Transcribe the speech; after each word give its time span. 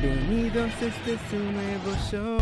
Bienvenidos, 0.00 0.70
este 0.80 1.14
es 1.14 1.32
un 1.32 1.54
nuevo 1.54 1.96
show. 2.08 2.38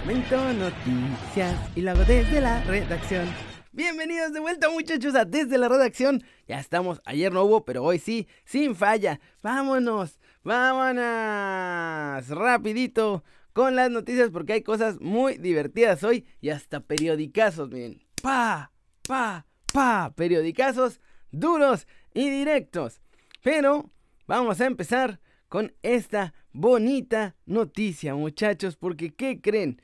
Comento 0.00 0.52
noticias 0.54 1.54
y 1.76 1.80
lo 1.80 1.92
hago 1.92 2.04
desde 2.04 2.40
la 2.40 2.60
redacción. 2.64 3.28
Bienvenidos 3.70 4.32
de 4.32 4.40
vuelta 4.40 4.68
muchachos 4.70 5.14
a 5.14 5.24
Desde 5.24 5.58
la 5.58 5.68
Redacción. 5.68 6.24
Ya 6.48 6.58
estamos, 6.58 7.00
ayer 7.04 7.32
no 7.32 7.44
hubo, 7.44 7.64
pero 7.64 7.84
hoy 7.84 8.00
sí, 8.00 8.26
sin 8.44 8.74
falla. 8.74 9.20
Vámonos, 9.42 10.18
vámonos. 10.42 12.28
Rapidito 12.30 13.22
con 13.52 13.76
las 13.76 13.88
noticias 13.90 14.30
porque 14.30 14.54
hay 14.54 14.62
cosas 14.62 15.00
muy 15.00 15.38
divertidas 15.38 16.02
hoy 16.02 16.26
y 16.40 16.48
hasta 16.48 16.80
periodicazos, 16.80 17.70
miren. 17.70 18.02
Pa, 18.22 18.72
pa, 19.06 19.46
pa, 19.72 20.12
periodicazos 20.16 21.00
duros 21.30 21.86
y 22.12 22.28
directos. 22.28 23.00
Pero 23.42 23.88
vamos 24.26 24.60
a 24.60 24.66
empezar 24.66 25.20
con 25.48 25.74
esta 25.82 26.34
bonita 26.52 27.36
noticia, 27.46 28.14
muchachos, 28.14 28.76
porque 28.76 29.14
¿qué 29.14 29.40
creen? 29.40 29.80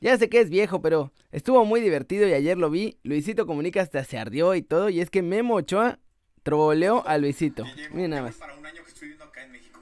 Ya 0.00 0.16
sé 0.16 0.28
que 0.28 0.40
es 0.40 0.48
viejo, 0.48 0.80
pero 0.80 1.12
estuvo 1.32 1.64
muy 1.64 1.80
divertido 1.80 2.28
y 2.28 2.32
ayer 2.32 2.56
lo 2.56 2.70
vi. 2.70 2.98
Luisito 3.02 3.46
Comunica 3.46 3.82
hasta 3.82 4.04
se 4.04 4.16
ardió 4.18 4.54
y 4.54 4.62
todo. 4.62 4.90
Y 4.90 5.00
es 5.00 5.10
que 5.10 5.22
Memo 5.22 5.54
Ochoa 5.56 5.98
troleó 6.44 7.06
a 7.06 7.18
Luisito. 7.18 7.64
Miren 7.90 8.10
nada 8.10 8.22
más. 8.22 8.36
Para 8.36 8.54
un 8.54 8.64
año 8.64 8.82
que 8.84 8.90
estoy 8.90 9.08
viviendo 9.08 9.24
acá 9.24 9.42
en 9.42 9.50
México. 9.50 9.80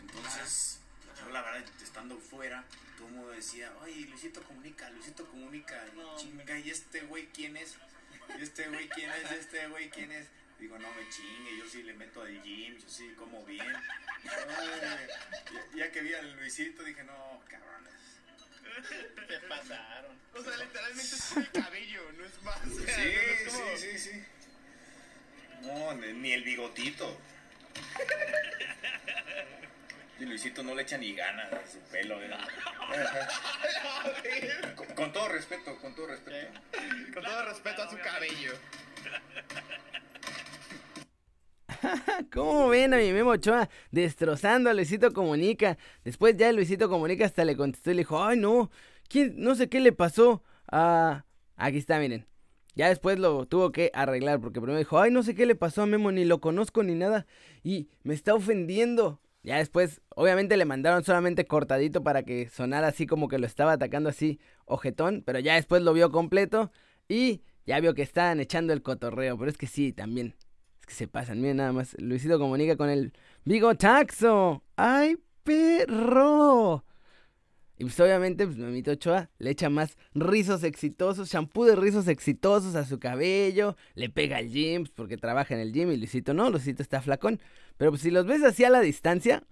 Entonces, 0.00 0.80
yo 1.22 1.30
la 1.30 1.42
verdad, 1.42 1.62
estando 1.82 2.16
fuera, 2.16 2.64
todo 2.96 3.08
el 3.08 3.14
mundo 3.14 3.30
decía, 3.32 3.70
ay, 3.82 4.06
Luisito 4.06 4.42
Comunica, 4.42 4.88
Luisito 4.90 5.26
Comunica. 5.26 5.76
Y 5.94 6.20
chinga, 6.22 6.58
¿y 6.58 6.70
este 6.70 7.02
güey 7.02 7.26
quién 7.26 7.56
es? 7.58 7.76
¿Y 8.38 8.42
este 8.42 8.68
güey 8.68 8.88
quién 8.88 9.10
es? 9.10 9.30
¿Este 9.32 9.68
güey 9.68 9.90
quién 9.90 10.10
es? 10.12 10.26
Digo, 10.60 10.78
no 10.78 10.88
me 10.94 11.08
chingue, 11.08 11.56
yo 11.58 11.64
sí 11.68 11.82
le 11.82 11.94
meto 11.94 12.20
al 12.22 12.42
gym, 12.42 12.76
yo 12.78 12.88
sí 12.88 13.12
como 13.16 13.42
bien. 13.46 13.66
Ya, 14.24 15.66
ya 15.74 15.90
que 15.90 16.00
vi 16.02 16.12
al 16.14 16.32
Luisito, 16.36 16.82
dije, 16.84 17.02
no, 17.04 17.42
cabrones. 17.48 17.94
Se 19.26 19.38
pasaron. 19.48 20.18
O 20.34 20.42
sea, 20.42 20.56
literalmente 20.58 21.02
es 21.16 21.36
el 21.36 21.50
cabello, 21.50 22.12
no 22.12 22.24
es 22.26 22.42
más. 22.42 22.60
Sí, 22.60 22.68
no 22.76 22.82
es 22.84 23.42
como- 23.48 23.76
sí, 23.76 23.86
sí, 23.92 23.98
sí. 23.98 24.24
No, 25.62 25.94
ni 25.94 26.12
ni 26.12 26.32
el 26.32 26.42
bigotito. 26.44 27.18
Y 30.18 30.24
Luisito 30.26 30.62
no 30.62 30.74
le 30.74 30.82
echa 30.82 30.98
ni 30.98 31.14
ganas 31.14 31.50
a 31.52 31.66
su 31.66 31.78
pelo. 31.90 32.22
¿eh? 32.22 32.30
Con, 34.76 34.86
con 34.88 35.12
todo 35.12 35.28
respeto, 35.28 35.76
con 35.78 35.94
todo 35.94 36.06
respeto. 36.08 36.60
Con 37.14 37.24
todo 37.24 37.44
respeto 37.46 37.82
a 37.82 37.90
su 37.90 37.98
cabello. 37.98 38.52
¿Cómo 42.32 42.68
ven 42.68 42.94
a 42.94 42.98
mi 42.98 43.12
Memo 43.12 43.30
Ochoa 43.30 43.68
destrozando 43.90 44.70
a 44.70 44.74
Luisito 44.74 45.12
Comunica? 45.12 45.78
Después 46.04 46.36
ya 46.36 46.52
Luisito 46.52 46.88
Comunica 46.88 47.24
hasta 47.24 47.44
le 47.44 47.56
contestó 47.56 47.90
y 47.90 47.94
le 47.94 48.00
dijo, 48.00 48.22
ay 48.22 48.38
no, 48.38 48.70
¿quién, 49.08 49.34
no 49.38 49.54
sé 49.54 49.68
qué 49.68 49.80
le 49.80 49.92
pasó 49.92 50.42
a... 50.70 51.24
Aquí 51.56 51.78
está, 51.78 51.98
miren. 51.98 52.26
Ya 52.74 52.88
después 52.88 53.18
lo 53.18 53.46
tuvo 53.46 53.72
que 53.72 53.90
arreglar 53.94 54.40
porque 54.40 54.60
primero 54.60 54.78
dijo, 54.78 54.98
ay 54.98 55.10
no 55.10 55.22
sé 55.22 55.34
qué 55.34 55.44
le 55.44 55.54
pasó 55.54 55.82
a 55.82 55.86
Memo, 55.86 56.12
ni 56.12 56.24
lo 56.24 56.40
conozco 56.40 56.82
ni 56.82 56.94
nada. 56.94 57.26
Y 57.62 57.88
me 58.02 58.14
está 58.14 58.34
ofendiendo. 58.34 59.20
Ya 59.42 59.56
después, 59.56 60.02
obviamente 60.10 60.56
le 60.58 60.66
mandaron 60.66 61.02
solamente 61.02 61.46
cortadito 61.46 62.02
para 62.02 62.24
que 62.24 62.48
sonara 62.50 62.88
así 62.88 63.06
como 63.06 63.28
que 63.28 63.38
lo 63.38 63.46
estaba 63.46 63.72
atacando 63.72 64.10
así, 64.10 64.38
ojetón. 64.66 65.22
Pero 65.24 65.38
ya 65.38 65.54
después 65.54 65.82
lo 65.82 65.92
vio 65.94 66.10
completo 66.10 66.72
y 67.08 67.42
ya 67.66 67.80
vio 67.80 67.94
que 67.94 68.02
estaban 68.02 68.38
echando 68.40 68.72
el 68.72 68.82
cotorreo. 68.82 69.38
Pero 69.38 69.50
es 69.50 69.56
que 69.56 69.66
sí, 69.66 69.92
también. 69.92 70.34
Se 70.90 71.08
pasan, 71.08 71.40
miren 71.40 71.58
nada 71.58 71.72
más. 71.72 71.96
Luisito 71.98 72.38
comunica 72.38 72.76
con 72.76 72.90
el 72.90 73.12
bigotaxo. 73.44 74.64
¡Ay, 74.76 75.16
perro! 75.44 76.84
Y 77.80 77.84
pues 77.84 77.98
obviamente, 77.98 78.44
pues 78.44 78.58
Memito 78.58 78.90
Ochoa 78.90 79.30
le 79.38 79.48
echa 79.48 79.70
más 79.70 79.96
rizos 80.12 80.64
exitosos, 80.64 81.30
shampoo 81.30 81.64
de 81.64 81.76
rizos 81.76 82.08
exitosos 82.08 82.74
a 82.74 82.84
su 82.84 82.98
cabello, 82.98 83.74
le 83.94 84.10
pega 84.10 84.36
al 84.36 84.50
gym, 84.50 84.82
pues, 84.82 84.90
porque 84.90 85.16
trabaja 85.16 85.54
en 85.54 85.60
el 85.60 85.72
gym 85.72 85.90
y 85.90 85.96
Luisito 85.96 86.34
no, 86.34 86.50
Luisito 86.50 86.82
está 86.82 87.00
flacón. 87.00 87.40
Pero 87.78 87.90
pues 87.90 88.02
si 88.02 88.10
los 88.10 88.26
ves 88.26 88.42
así 88.42 88.64
a 88.64 88.70
la 88.70 88.80
distancia, 88.80 89.44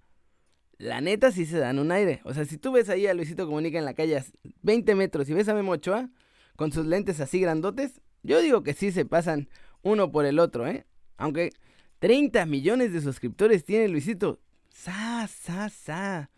la 0.77 1.01
neta 1.01 1.33
sí 1.33 1.47
se 1.47 1.57
dan 1.57 1.79
un 1.79 1.91
aire. 1.91 2.21
O 2.25 2.35
sea, 2.35 2.45
si 2.45 2.59
tú 2.59 2.73
ves 2.73 2.91
ahí 2.91 3.07
a 3.07 3.15
Luisito 3.15 3.47
Comunica 3.47 3.79
en 3.79 3.87
la 3.87 3.95
calle 3.95 4.19
a 4.19 4.25
20 4.61 4.95
metros 4.95 5.27
y 5.31 5.33
ves 5.33 5.49
a 5.49 5.55
Memo 5.55 5.73
Ochoa 5.73 6.11
con 6.55 6.71
sus 6.71 6.85
lentes 6.85 7.21
así 7.21 7.41
grandotes, 7.41 8.03
yo 8.23 8.43
digo 8.43 8.63
que 8.63 8.75
sí 8.75 8.93
se 8.93 9.07
pasan 9.07 9.49
uno 9.81 10.13
por 10.13 10.27
el 10.27 10.39
otro, 10.39 10.67
¿eh? 10.67 10.87
Aunque 11.19 11.51
30 11.99 12.47
millones 12.47 12.93
de 12.93 13.01
suscriptores 13.01 13.65
tiene 13.65 13.89
Luisito. 13.89 14.41
Sa, 14.71 15.29
sa, 15.29 15.69
sa. 15.69 16.31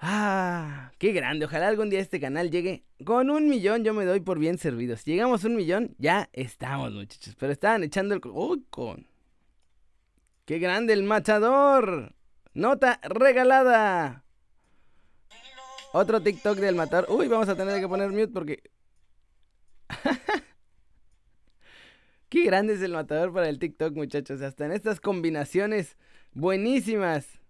Ah, 0.00 0.92
qué 0.98 1.12
grande. 1.12 1.46
Ojalá 1.46 1.68
algún 1.68 1.90
día 1.90 2.00
este 2.00 2.20
canal 2.20 2.50
llegue 2.50 2.84
con 3.04 3.30
un 3.30 3.48
millón. 3.48 3.84
Yo 3.84 3.94
me 3.94 4.04
doy 4.04 4.20
por 4.20 4.38
bien 4.38 4.58
servidos. 4.58 5.00
Si 5.00 5.12
llegamos 5.12 5.44
a 5.44 5.48
un 5.48 5.56
millón, 5.56 5.94
ya 5.98 6.28
estamos, 6.32 6.92
muchachos. 6.92 7.34
Pero 7.38 7.52
estaban 7.52 7.82
echando 7.82 8.14
el. 8.14 8.20
¡Uy, 8.24 8.64
con! 8.70 9.06
¡Qué 10.44 10.58
grande 10.58 10.92
el 10.92 11.02
matador! 11.02 12.14
Nota 12.54 13.00
regalada. 13.02 14.24
Otro 15.92 16.20
TikTok 16.20 16.58
del 16.58 16.74
matador. 16.74 17.06
Uy, 17.10 17.28
vamos 17.28 17.48
a 17.48 17.56
tener 17.56 17.80
que 17.80 17.88
poner 17.88 18.10
mute 18.10 18.28
porque. 18.28 18.62
Qué 22.28 22.44
grande 22.44 22.74
es 22.74 22.82
el 22.82 22.92
matador 22.92 23.32
para 23.32 23.48
el 23.48 23.58
TikTok, 23.58 23.94
muchachos. 23.94 24.42
Hasta 24.42 24.66
en 24.66 24.72
estas 24.72 25.00
combinaciones 25.00 25.96
buenísimas. 26.32 27.40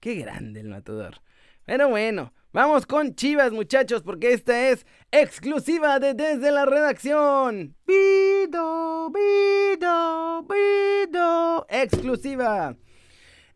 Qué 0.00 0.14
grande 0.14 0.60
el 0.60 0.68
matador. 0.68 1.20
Pero 1.66 1.88
bueno, 1.88 2.32
vamos 2.52 2.86
con 2.86 3.14
Chivas, 3.14 3.52
muchachos, 3.52 4.02
porque 4.02 4.32
esta 4.32 4.68
es 4.70 4.86
exclusiva 5.10 5.98
de 5.98 6.14
Desde 6.14 6.50
la 6.52 6.64
Redacción. 6.64 7.74
Pido, 7.84 9.12
pido, 9.12 10.46
pido. 10.48 11.66
Exclusiva. 11.68 12.76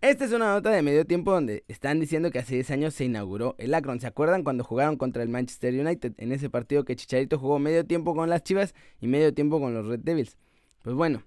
Esta 0.01 0.27
es 0.27 0.33
una 0.33 0.53
nota 0.53 0.71
de 0.71 0.81
medio 0.81 1.05
tiempo 1.05 1.33
donde 1.33 1.65
están 1.67 1.99
diciendo 1.99 2.31
que 2.31 2.39
hace 2.39 2.55
10 2.55 2.71
años 2.71 2.95
se 2.95 3.05
inauguró 3.05 3.57
el 3.59 3.75
Akron. 3.75 3.99
¿Se 3.99 4.07
acuerdan 4.07 4.45
cuando 4.45 4.63
jugaron 4.63 4.97
contra 4.97 5.25
el 5.25 5.29
Manchester 5.29 5.75
United? 5.75 6.13
En 6.19 6.31
ese 6.31 6.49
partido 6.49 6.85
que 6.85 6.95
Chicharito 6.95 7.37
jugó 7.37 7.59
medio 7.59 7.85
tiempo 7.85 8.15
con 8.15 8.31
las 8.31 8.45
Chivas 8.45 8.77
y 9.01 9.09
medio 9.09 9.35
tiempo 9.35 9.59
con 9.59 9.75
los 9.75 9.89
Red 9.89 9.99
Devils. 10.05 10.39
Pues 10.83 10.95
bueno, 10.95 11.25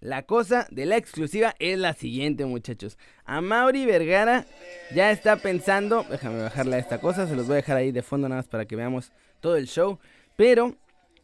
la 0.00 0.22
cosa 0.22 0.66
de 0.70 0.86
la 0.86 0.96
exclusiva 0.96 1.54
es 1.58 1.78
la 1.78 1.92
siguiente, 1.92 2.46
muchachos. 2.46 2.96
A 3.26 3.42
Mauri 3.42 3.84
Vergara 3.84 4.46
ya 4.94 5.10
está 5.10 5.36
pensando. 5.36 6.06
Déjame 6.08 6.40
bajarle 6.40 6.76
a 6.76 6.78
esta 6.78 6.98
cosa, 6.98 7.26
se 7.26 7.36
los 7.36 7.46
voy 7.46 7.54
a 7.54 7.56
dejar 7.56 7.76
ahí 7.76 7.92
de 7.92 8.00
fondo 8.00 8.26
nada 8.26 8.38
más 8.38 8.48
para 8.48 8.64
que 8.64 8.74
veamos 8.74 9.12
todo 9.40 9.56
el 9.56 9.66
show. 9.66 9.98
Pero 10.36 10.76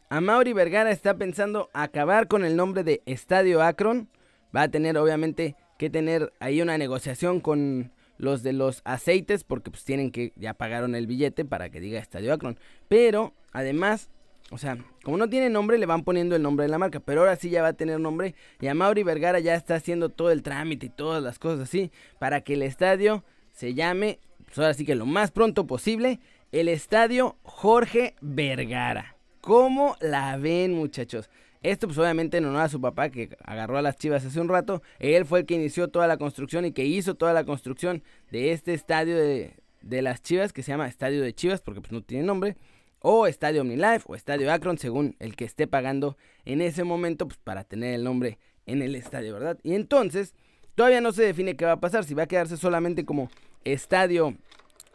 a 0.09 0.21
Mauri 0.21 0.53
Vergara 0.53 0.91
está 0.91 1.15
pensando 1.15 1.71
acabar 1.73 2.27
con 2.27 2.45
el 2.45 2.55
nombre 2.55 2.83
de 2.83 3.01
Estadio 3.07 3.63
Akron. 3.63 4.07
Va 4.55 4.61
a 4.61 4.69
tener, 4.69 4.99
obviamente, 4.99 5.55
que 5.79 5.89
tener 5.89 6.33
ahí 6.41 6.61
una 6.61 6.77
negociación 6.77 7.39
con 7.39 7.93
los 8.17 8.43
de 8.43 8.51
los 8.51 8.81
aceites, 8.83 9.45
porque 9.45 9.71
pues 9.71 9.85
tienen 9.85 10.11
que, 10.11 10.33
ya 10.35 10.53
pagaron 10.53 10.93
el 10.93 11.07
billete 11.07 11.45
para 11.45 11.69
que 11.69 11.79
diga 11.79 11.99
Estadio 11.99 12.33
Akron. 12.33 12.59
Pero, 12.89 13.33
además, 13.53 14.09
o 14.51 14.57
sea, 14.57 14.77
como 15.05 15.15
no 15.15 15.29
tiene 15.29 15.49
nombre, 15.49 15.77
le 15.77 15.85
van 15.85 16.03
poniendo 16.03 16.35
el 16.35 16.41
nombre 16.41 16.65
de 16.65 16.69
la 16.69 16.79
marca. 16.79 16.99
Pero 16.99 17.21
ahora 17.21 17.37
sí 17.37 17.49
ya 17.49 17.61
va 17.61 17.69
a 17.69 17.73
tener 17.73 17.97
nombre. 17.97 18.35
Y 18.59 18.67
a 18.67 18.73
Mauri 18.73 19.03
Vergara 19.03 19.39
ya 19.39 19.55
está 19.55 19.75
haciendo 19.75 20.09
todo 20.09 20.31
el 20.31 20.43
trámite 20.43 20.87
y 20.87 20.89
todas 20.89 21.23
las 21.23 21.39
cosas 21.39 21.61
así. 21.61 21.91
Para 22.19 22.41
que 22.41 22.55
el 22.55 22.63
estadio 22.63 23.23
se 23.53 23.73
llame, 23.73 24.19
pues 24.47 24.59
ahora 24.59 24.73
sí 24.73 24.85
que 24.85 24.95
lo 24.95 25.05
más 25.05 25.31
pronto 25.31 25.65
posible, 25.65 26.19
el 26.51 26.67
Estadio 26.67 27.37
Jorge 27.43 28.15
Vergara. 28.19 29.15
¿Cómo 29.39 29.95
la 30.01 30.35
ven, 30.35 30.73
muchachos? 30.73 31.29
Esto 31.61 31.87
pues 31.87 31.97
obviamente 31.97 32.37
en 32.37 32.45
honor 32.45 32.61
a 32.61 32.69
su 32.69 32.79
papá 32.79 33.09
que 33.09 33.35
agarró 33.43 33.77
a 33.77 33.81
las 33.81 33.97
chivas 33.97 34.25
hace 34.25 34.39
un 34.39 34.47
rato. 34.47 34.81
Él 34.99 35.25
fue 35.25 35.39
el 35.39 35.45
que 35.45 35.55
inició 35.55 35.89
toda 35.89 36.07
la 36.07 36.17
construcción 36.17 36.65
y 36.65 36.71
que 36.71 36.85
hizo 36.85 37.15
toda 37.15 37.33
la 37.33 37.43
construcción 37.43 38.03
de 38.31 38.51
este 38.53 38.73
estadio 38.73 39.17
de, 39.17 39.57
de 39.81 40.01
las 40.01 40.21
chivas 40.21 40.53
que 40.53 40.63
se 40.63 40.71
llama 40.71 40.87
Estadio 40.87 41.21
de 41.21 41.33
Chivas 41.33 41.61
porque 41.61 41.81
pues 41.81 41.91
no 41.91 42.01
tiene 42.01 42.23
nombre 42.23 42.55
o 43.01 43.27
Estadio 43.27 43.61
OmniLife 43.61 44.05
o 44.07 44.15
Estadio 44.15 44.51
Akron 44.51 44.77
según 44.77 45.15
el 45.19 45.35
que 45.35 45.45
esté 45.45 45.67
pagando 45.67 46.17
en 46.45 46.61
ese 46.61 46.83
momento 46.83 47.27
pues 47.27 47.39
para 47.43 47.63
tener 47.63 47.93
el 47.93 48.03
nombre 48.03 48.37
en 48.65 48.81
el 48.81 48.95
estadio, 48.95 49.33
¿verdad? 49.33 49.57
Y 49.63 49.73
entonces 49.73 50.35
todavía 50.75 51.01
no 51.01 51.11
se 51.11 51.23
define 51.23 51.55
qué 51.55 51.65
va 51.65 51.73
a 51.73 51.79
pasar, 51.79 52.03
si 52.03 52.13
va 52.13 52.23
a 52.23 52.27
quedarse 52.27 52.57
solamente 52.57 53.05
como 53.05 53.29
Estadio 53.63 54.37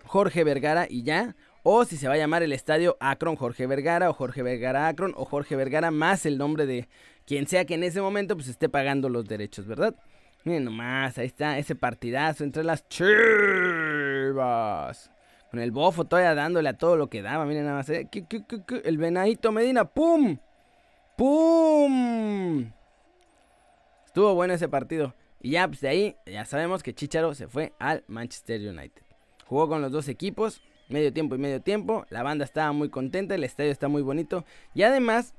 Jorge 0.05 0.45
Vergara 0.45 0.87
y 0.89 1.03
ya, 1.03 1.35
o 1.65 1.85
si 1.85 1.97
se 1.97 2.07
va 2.07 2.15
a 2.15 2.19
llamar 2.19 2.45
el 2.45 2.53
Estadio 2.53 2.97
Akron 3.01 3.35
Jorge 3.35 3.67
Vergara 3.67 4.09
o 4.11 4.13
Jorge 4.13 4.43
Vergara 4.43 4.87
Akron 4.87 5.15
o 5.17 5.25
Jorge 5.25 5.57
Vergara 5.57 5.91
más 5.91 6.27
el 6.27 6.39
nombre 6.39 6.67
de 6.67 6.89
quien 7.27 7.49
sea 7.49 7.65
que 7.65 7.75
en 7.75 7.83
ese 7.83 8.01
momento 8.01 8.37
pues 8.37 8.47
esté 8.49 8.69
pagando 8.69 9.09
los 9.09 9.27
derechos, 9.27 9.67
¿verdad? 9.67 9.97
Miren 10.45 10.65
nomás, 10.65 11.17
ahí 11.17 11.27
está 11.27 11.59
ese 11.59 11.75
partidazo 11.75 12.45
entre 12.45 12.63
las 12.65 12.87
chivas. 12.89 13.11
Con 15.51 15.59
el 15.59 15.71
bofo 15.71 16.05
todavía 16.05 16.35
dándole 16.35 16.69
a 16.69 16.77
todo 16.77 16.99
lo 16.99 17.09
que 17.09 17.23
daba. 17.23 17.47
Miren 17.47 17.65
nada 17.65 17.79
más. 17.79 17.89
¿eh? 17.89 18.11
El 18.85 18.99
venadito 18.99 19.53
Medina. 19.53 19.87
¡Pum! 19.87 20.37
¡Pum! 21.17 22.71
Estuvo 24.05 24.35
bueno 24.35 24.53
ese 24.53 24.69
partido. 24.69 25.15
Y 25.41 25.53
ya, 25.53 25.67
pues 25.67 25.81
de 25.81 25.89
ahí, 25.89 26.17
ya 26.27 26.45
sabemos 26.45 26.83
que 26.83 26.95
Chicharo 26.95 27.35
se 27.35 27.49
fue 27.49 27.73
al 27.79 28.05
Manchester 28.07 28.61
United. 28.61 29.03
Jugó 29.47 29.69
con 29.69 29.81
los 29.81 29.93
dos 29.93 30.09
equipos, 30.09 30.61
medio 30.89 31.13
tiempo 31.13 31.35
y 31.35 31.39
medio 31.39 31.61
tiempo. 31.61 32.07
La 32.11 32.23
banda 32.23 32.45
estaba 32.45 32.73
muy 32.73 32.89
contenta, 32.89 33.35
el 33.35 33.45
estadio 33.45 33.71
está 33.71 33.89
muy 33.89 34.03
bonito. 34.03 34.45
Y 34.75 34.83
además 34.83 35.35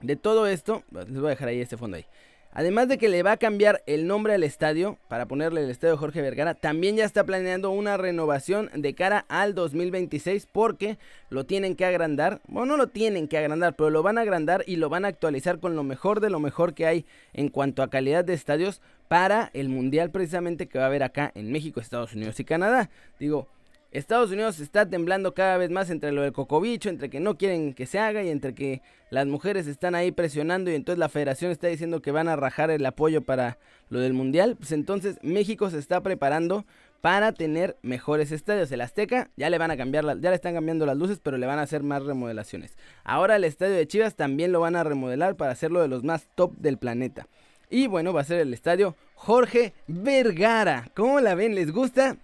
de 0.00 0.16
todo 0.16 0.46
esto, 0.46 0.82
les 0.90 1.12
voy 1.12 1.26
a 1.26 1.30
dejar 1.30 1.48
ahí 1.48 1.60
este 1.60 1.76
fondo 1.76 1.96
ahí. 1.96 2.06
Además 2.52 2.88
de 2.88 2.96
que 2.98 3.08
le 3.08 3.22
va 3.22 3.32
a 3.32 3.36
cambiar 3.36 3.82
el 3.86 4.06
nombre 4.06 4.32
al 4.32 4.42
estadio 4.42 4.98
para 5.08 5.26
ponerle 5.26 5.62
el 5.62 5.70
estadio 5.70 5.98
Jorge 5.98 6.22
Vergara, 6.22 6.54
también 6.54 6.96
ya 6.96 7.04
está 7.04 7.24
planeando 7.24 7.70
una 7.70 7.96
renovación 7.98 8.70
de 8.74 8.94
cara 8.94 9.26
al 9.28 9.54
2026 9.54 10.48
porque 10.50 10.98
lo 11.28 11.44
tienen 11.44 11.76
que 11.76 11.84
agrandar. 11.84 12.40
Bueno, 12.48 12.72
no 12.72 12.76
lo 12.78 12.88
tienen 12.88 13.28
que 13.28 13.38
agrandar, 13.38 13.76
pero 13.76 13.90
lo 13.90 14.02
van 14.02 14.16
a 14.18 14.22
agrandar 14.22 14.64
y 14.66 14.76
lo 14.76 14.88
van 14.88 15.04
a 15.04 15.08
actualizar 15.08 15.60
con 15.60 15.76
lo 15.76 15.84
mejor 15.84 16.20
de 16.20 16.30
lo 16.30 16.40
mejor 16.40 16.74
que 16.74 16.86
hay 16.86 17.06
en 17.34 17.48
cuanto 17.48 17.82
a 17.82 17.90
calidad 17.90 18.24
de 18.24 18.34
estadios 18.34 18.80
para 19.08 19.50
el 19.52 19.68
mundial 19.68 20.10
precisamente 20.10 20.68
que 20.68 20.78
va 20.78 20.84
a 20.84 20.88
haber 20.88 21.02
acá 21.02 21.30
en 21.34 21.52
México, 21.52 21.80
Estados 21.80 22.14
Unidos 22.14 22.40
y 22.40 22.44
Canadá. 22.44 22.90
Digo, 23.20 23.46
Estados 23.90 24.30
Unidos 24.30 24.60
está 24.60 24.86
temblando 24.86 25.32
cada 25.32 25.56
vez 25.56 25.70
más 25.70 25.88
entre 25.88 26.12
lo 26.12 26.20
del 26.20 26.32
cocobicho, 26.32 26.90
entre 26.90 27.08
que 27.08 27.20
no 27.20 27.38
quieren 27.38 27.72
que 27.72 27.86
se 27.86 27.98
haga 27.98 28.22
y 28.22 28.28
entre 28.28 28.54
que 28.54 28.82
las 29.10 29.26
mujeres 29.26 29.66
están 29.66 29.94
ahí 29.94 30.12
presionando 30.12 30.70
y 30.70 30.74
entonces 30.74 30.98
la 30.98 31.08
federación 31.08 31.50
está 31.50 31.68
diciendo 31.68 32.02
que 32.02 32.12
van 32.12 32.28
a 32.28 32.36
rajar 32.36 32.70
el 32.70 32.84
apoyo 32.84 33.22
para 33.22 33.56
lo 33.88 34.00
del 34.00 34.12
mundial. 34.12 34.56
Pues 34.56 34.72
entonces 34.72 35.16
México 35.22 35.70
se 35.70 35.78
está 35.78 36.02
preparando 36.02 36.66
para 37.00 37.32
tener 37.32 37.78
mejores 37.80 38.30
estadios. 38.30 38.70
El 38.72 38.82
Azteca 38.82 39.30
ya 39.36 39.48
le 39.48 39.56
van 39.56 39.70
a 39.70 39.78
cambiar, 39.78 40.04
ya 40.20 40.28
le 40.28 40.36
están 40.36 40.52
cambiando 40.52 40.84
las 40.84 40.98
luces, 40.98 41.18
pero 41.22 41.38
le 41.38 41.46
van 41.46 41.58
a 41.58 41.62
hacer 41.62 41.82
más 41.82 42.02
remodelaciones. 42.02 42.76
Ahora 43.04 43.36
el 43.36 43.44
estadio 43.44 43.74
de 43.74 43.86
Chivas 43.86 44.16
también 44.16 44.52
lo 44.52 44.60
van 44.60 44.76
a 44.76 44.84
remodelar 44.84 45.34
para 45.36 45.52
hacerlo 45.52 45.80
de 45.80 45.88
los 45.88 46.04
más 46.04 46.28
top 46.34 46.54
del 46.58 46.76
planeta. 46.76 47.26
Y 47.70 47.86
bueno, 47.86 48.12
va 48.12 48.20
a 48.20 48.24
ser 48.24 48.40
el 48.40 48.52
estadio 48.52 48.96
Jorge 49.14 49.72
Vergara. 49.86 50.90
¿Cómo 50.94 51.20
la 51.20 51.34
ven? 51.34 51.54
¿Les 51.54 51.72
gusta? 51.72 52.18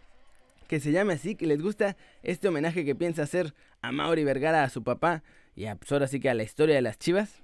Que 0.67 0.81
se 0.81 0.93
llame 0.93 1.15
así, 1.15 1.35
que 1.35 1.47
les 1.47 1.63
gusta 1.63 1.97
este 2.23 2.49
homenaje 2.49 2.85
que 2.85 2.95
piensa 2.95 3.23
hacer 3.23 3.55
a 3.83 3.93
Mauri 3.93 4.25
Vergara 4.25 4.65
a 4.65 4.71
su 4.71 4.83
papá 4.83 5.23
y 5.55 5.67
a, 5.67 5.77
pues 5.77 5.91
ahora 5.93 6.09
sí 6.09 6.21
que 6.21 6.31
a 6.31 6.35
la 6.35 6.43
historia 6.43 6.75
de 6.75 6.83
las 6.83 6.99
chivas. 6.99 7.43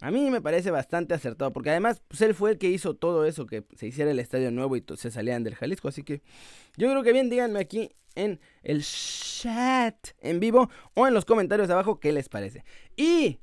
A 0.00 0.10
mí 0.10 0.28
me 0.30 0.40
parece 0.40 0.72
bastante 0.72 1.14
acertado, 1.14 1.52
porque 1.52 1.70
además 1.70 2.02
pues 2.08 2.20
él 2.20 2.34
fue 2.34 2.52
el 2.52 2.58
que 2.58 2.68
hizo 2.68 2.94
todo 2.94 3.24
eso, 3.24 3.46
que 3.46 3.64
se 3.76 3.86
hiciera 3.86 4.10
el 4.10 4.18
estadio 4.18 4.50
nuevo 4.50 4.76
y 4.76 4.84
se 4.96 5.10
salían 5.10 5.44
del 5.44 5.54
Jalisco, 5.54 5.88
así 5.88 6.02
que 6.02 6.20
yo 6.76 6.90
creo 6.90 7.02
que 7.04 7.12
bien, 7.12 7.30
díganme 7.30 7.60
aquí 7.60 7.90
en 8.16 8.40
el 8.62 8.82
chat 8.82 9.96
en 10.20 10.40
vivo 10.40 10.68
o 10.94 11.06
en 11.06 11.14
los 11.14 11.24
comentarios 11.24 11.70
abajo 11.70 12.00
qué 12.00 12.12
les 12.12 12.28
parece. 12.28 12.64
Y 12.96 13.38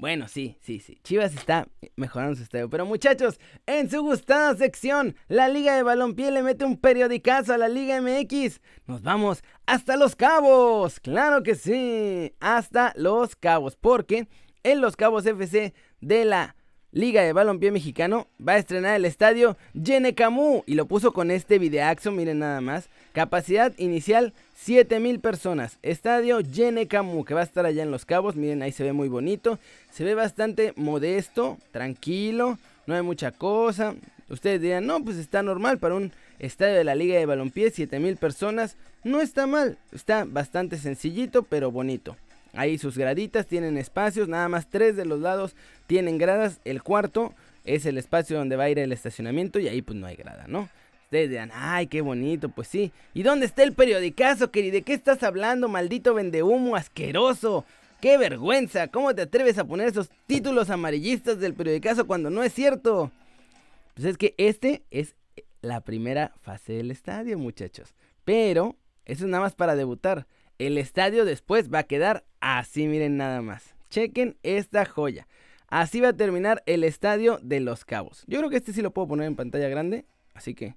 bueno, 0.00 0.28
sí, 0.28 0.56
sí, 0.62 0.80
sí. 0.80 0.98
Chivas 1.04 1.34
está 1.34 1.68
mejorando 1.94 2.34
su 2.34 2.42
estadio. 2.42 2.70
Pero 2.70 2.86
muchachos, 2.86 3.38
en 3.66 3.90
su 3.90 4.00
gustada 4.00 4.56
sección, 4.56 5.14
la 5.28 5.48
Liga 5.48 5.76
de 5.76 5.82
Balompié 5.82 6.30
le 6.30 6.42
mete 6.42 6.64
un 6.64 6.78
periodicazo 6.78 7.52
a 7.52 7.58
la 7.58 7.68
Liga 7.68 8.00
MX. 8.00 8.62
Nos 8.86 9.02
vamos 9.02 9.44
hasta 9.66 9.98
Los 9.98 10.16
Cabos. 10.16 11.00
Claro 11.00 11.42
que 11.42 11.54
sí. 11.54 12.32
Hasta 12.40 12.94
Los 12.96 13.36
Cabos. 13.36 13.76
Porque 13.76 14.26
en 14.62 14.80
Los 14.80 14.96
Cabos 14.96 15.26
FC 15.26 15.74
de 16.00 16.24
la 16.24 16.56
Liga 16.92 17.22
de 17.22 17.32
Balompié 17.32 17.70
Mexicano 17.70 18.26
va 18.46 18.54
a 18.54 18.58
estrenar 18.58 18.96
el 18.96 19.04
estadio 19.04 19.56
Yenecamu 19.74 20.64
y 20.66 20.74
lo 20.74 20.86
puso 20.86 21.12
con 21.12 21.30
este 21.30 21.60
videaxo, 21.60 22.10
miren 22.10 22.40
nada 22.40 22.60
más. 22.60 22.88
Capacidad 23.12 23.72
inicial 23.78 24.32
7000 24.56 25.20
personas. 25.20 25.78
Estadio 25.82 26.40
Yenecamu 26.40 27.24
que 27.24 27.34
va 27.34 27.42
a 27.42 27.44
estar 27.44 27.64
allá 27.64 27.84
en 27.84 27.92
Los 27.92 28.04
Cabos, 28.04 28.34
miren 28.34 28.62
ahí 28.62 28.72
se 28.72 28.82
ve 28.82 28.92
muy 28.92 29.08
bonito. 29.08 29.60
Se 29.92 30.02
ve 30.02 30.16
bastante 30.16 30.72
modesto, 30.74 31.58
tranquilo, 31.70 32.58
no 32.86 32.96
hay 32.96 33.02
mucha 33.02 33.30
cosa. 33.30 33.94
Ustedes 34.28 34.60
dirán, 34.60 34.86
"No, 34.86 35.04
pues 35.04 35.16
está 35.16 35.44
normal 35.44 35.78
para 35.78 35.94
un 35.94 36.10
estadio 36.40 36.74
de 36.74 36.84
la 36.84 36.96
Liga 36.96 37.16
de 37.16 37.26
Balompié, 37.26 37.70
7000 37.70 38.16
personas." 38.16 38.76
No 39.04 39.20
está 39.20 39.46
mal, 39.46 39.78
está 39.92 40.24
bastante 40.24 40.76
sencillito, 40.76 41.44
pero 41.44 41.70
bonito. 41.70 42.16
Ahí 42.52 42.78
sus 42.78 42.98
graditas 42.98 43.46
tienen 43.46 43.76
espacios, 43.76 44.28
nada 44.28 44.48
más 44.48 44.68
tres 44.68 44.96
de 44.96 45.04
los 45.04 45.20
lados 45.20 45.54
tienen 45.86 46.18
gradas. 46.18 46.60
El 46.64 46.82
cuarto 46.82 47.34
es 47.64 47.86
el 47.86 47.98
espacio 47.98 48.36
donde 48.36 48.56
va 48.56 48.64
a 48.64 48.70
ir 48.70 48.78
el 48.78 48.92
estacionamiento 48.92 49.58
y 49.58 49.68
ahí 49.68 49.82
pues 49.82 49.98
no 49.98 50.06
hay 50.06 50.16
grada, 50.16 50.46
¿no? 50.48 50.68
Ustedes 51.04 51.30
dirán, 51.30 51.50
ay, 51.52 51.88
qué 51.88 52.02
bonito, 52.02 52.48
pues 52.48 52.68
sí. 52.68 52.92
¿Y 53.14 53.24
dónde 53.24 53.46
está 53.46 53.64
el 53.64 53.72
periodicazo, 53.72 54.50
querido? 54.52 54.74
¿De 54.74 54.82
qué 54.82 54.94
estás 54.94 55.22
hablando, 55.24 55.68
maldito 55.68 56.14
vendehumo 56.14 56.76
asqueroso? 56.76 57.64
¡Qué 58.00 58.16
vergüenza! 58.16 58.88
¿Cómo 58.88 59.14
te 59.14 59.22
atreves 59.22 59.58
a 59.58 59.64
poner 59.64 59.88
esos 59.88 60.08
títulos 60.26 60.70
amarillistas 60.70 61.40
del 61.40 61.54
periodicazo 61.54 62.06
cuando 62.06 62.30
no 62.30 62.42
es 62.42 62.52
cierto? 62.52 63.10
Pues 63.94 64.06
es 64.06 64.16
que 64.16 64.34
este 64.38 64.84
es 64.90 65.16
la 65.62 65.80
primera 65.80 66.32
fase 66.42 66.74
del 66.74 66.90
estadio, 66.90 67.38
muchachos. 67.38 67.92
Pero 68.24 68.76
eso 69.04 69.24
es 69.24 69.30
nada 69.30 69.42
más 69.42 69.54
para 69.54 69.74
debutar. 69.74 70.26
El 70.60 70.76
estadio 70.76 71.24
después 71.24 71.72
va 71.72 71.78
a 71.78 71.84
quedar 71.84 72.22
así, 72.40 72.86
miren 72.86 73.16
nada 73.16 73.40
más. 73.40 73.74
Chequen 73.88 74.36
esta 74.42 74.84
joya. 74.84 75.26
Así 75.68 76.02
va 76.02 76.08
a 76.08 76.12
terminar 76.12 76.62
el 76.66 76.84
estadio 76.84 77.38
de 77.40 77.60
Los 77.60 77.86
Cabos. 77.86 78.24
Yo 78.26 78.40
creo 78.40 78.50
que 78.50 78.58
este 78.58 78.74
sí 78.74 78.82
lo 78.82 78.90
puedo 78.90 79.08
poner 79.08 79.26
en 79.26 79.36
pantalla 79.36 79.70
grande. 79.70 80.04
Así 80.34 80.54
que 80.54 80.74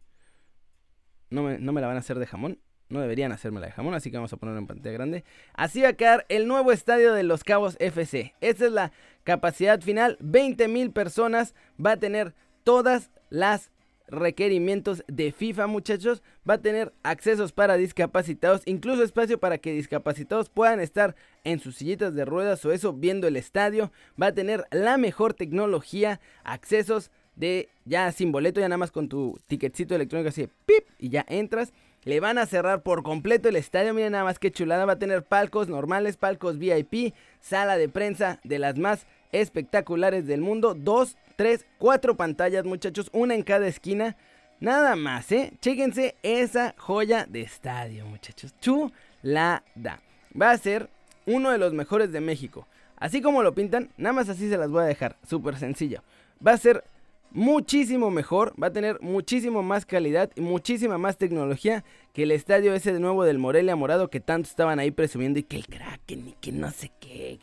no 1.29 1.43
me, 1.43 1.59
no 1.59 1.73
me 1.73 1.81
la 1.81 1.87
van 1.87 1.97
a 1.97 1.99
hacer 1.99 2.17
de 2.17 2.25
jamón. 2.25 2.59
No 2.87 3.01
deberían 3.01 3.33
hacérmela 3.33 3.65
de 3.65 3.73
jamón, 3.73 3.93
así 3.93 4.09
que 4.09 4.15
vamos 4.15 4.31
a 4.31 4.37
ponerlo 4.37 4.61
en 4.61 4.67
pantalla 4.67 4.93
grande. 4.93 5.25
Así 5.53 5.81
va 5.81 5.89
a 5.89 5.93
quedar 5.93 6.25
el 6.29 6.47
nuevo 6.47 6.71
estadio 6.71 7.11
de 7.11 7.23
Los 7.23 7.43
Cabos 7.43 7.75
FC. 7.81 8.35
Esta 8.39 8.65
es 8.67 8.71
la 8.71 8.93
capacidad 9.25 9.81
final. 9.81 10.15
20 10.21 10.65
mil 10.69 10.91
personas. 10.91 11.55
Va 11.85 11.91
a 11.91 11.97
tener 11.97 12.35
todas 12.63 13.11
las 13.29 13.69
requerimientos 14.13 15.03
de 15.07 15.31
FIFA, 15.31 15.67
muchachos. 15.67 16.23
Va 16.49 16.55
a 16.55 16.61
tener 16.61 16.93
accesos 17.03 17.51
para 17.51 17.75
discapacitados, 17.77 18.61
incluso 18.65 19.03
espacio 19.03 19.39
para 19.39 19.57
que 19.57 19.73
discapacitados 19.73 20.49
puedan 20.49 20.79
estar 20.79 21.15
en 21.43 21.59
sus 21.59 21.75
sillitas 21.75 22.15
de 22.15 22.25
ruedas 22.25 22.63
o 22.65 22.71
eso 22.71 22.93
viendo 22.93 23.27
el 23.27 23.35
estadio. 23.35 23.91
Va 24.21 24.27
a 24.27 24.33
tener 24.33 24.65
la 24.71 24.97
mejor 24.97 25.33
tecnología, 25.33 26.21
accesos 26.43 27.11
de 27.35 27.69
ya 27.85 28.11
sin 28.11 28.31
boleto, 28.31 28.61
ya 28.61 28.69
nada 28.69 28.77
más 28.77 28.91
con 28.91 29.09
tu 29.09 29.39
ticketcito 29.47 29.95
electrónico 29.95 30.29
así, 30.29 30.47
pip, 30.65 30.85
y 30.99 31.09
ya 31.09 31.25
entras. 31.27 31.73
Le 32.03 32.19
van 32.19 32.37
a 32.37 32.45
cerrar 32.45 32.83
por 32.83 33.01
completo 33.01 33.47
el 33.47 33.55
estadio. 33.55 33.93
Miren 33.93 34.11
nada 34.11 34.25
más 34.25 34.37
que 34.37 34.51
chulada. 34.51 34.85
Va 34.85 34.93
a 34.93 34.99
tener 34.99 35.23
palcos 35.23 35.69
normales, 35.69 36.17
palcos 36.17 36.57
VIP, 36.57 37.13
sala 37.39 37.77
de 37.77 37.87
prensa 37.87 38.41
de 38.43 38.59
las 38.59 38.77
más 38.77 39.07
espectaculares 39.33 40.25
del 40.25 40.39
mundo. 40.39 40.73
Dos, 40.73 41.17
tres, 41.35 41.65
cuatro 41.77 42.15
pantallas, 42.15 42.63
muchachos. 42.63 43.09
Una 43.11 43.35
en 43.35 43.43
cada 43.43 43.67
esquina. 43.67 44.15
Nada 44.61 44.95
más, 44.95 45.29
¿eh? 45.33 45.51
Chéquense 45.59 46.15
esa 46.23 46.73
joya 46.77 47.25
de 47.29 47.41
estadio, 47.41 48.05
muchachos. 48.05 48.53
Chulada. 48.61 49.99
Va 50.39 50.51
a 50.51 50.57
ser 50.57 50.89
uno 51.25 51.51
de 51.51 51.57
los 51.57 51.73
mejores 51.73 52.13
de 52.13 52.21
México. 52.21 52.65
Así 52.95 53.21
como 53.21 53.43
lo 53.43 53.53
pintan, 53.53 53.89
nada 53.97 54.13
más 54.13 54.29
así 54.29 54.49
se 54.49 54.57
las 54.57 54.69
voy 54.69 54.83
a 54.83 54.87
dejar. 54.87 55.17
Súper 55.27 55.57
sencillo. 55.57 56.01
Va 56.45 56.53
a 56.53 56.57
ser 56.57 56.85
muchísimo 57.31 58.11
mejor, 58.11 58.53
va 58.61 58.67
a 58.67 58.73
tener 58.73 59.01
muchísimo 59.01 59.63
más 59.63 59.85
calidad 59.85 60.31
y 60.35 60.41
muchísima 60.41 60.97
más 60.97 61.17
tecnología 61.17 61.83
que 62.13 62.23
el 62.23 62.31
estadio 62.31 62.73
ese 62.73 62.93
de 62.93 62.99
nuevo 62.99 63.23
del 63.23 63.39
Morelia 63.39 63.75
Morado 63.75 64.09
que 64.09 64.19
tanto 64.19 64.47
estaban 64.47 64.79
ahí 64.79 64.91
presumiendo 64.91 65.39
y 65.39 65.43
que 65.43 65.57
el 65.57 65.65
Kraken 65.65 66.27
y 66.29 66.33
que 66.39 66.51
no 66.51 66.69
sé 66.71 66.91
qué. 66.99 67.39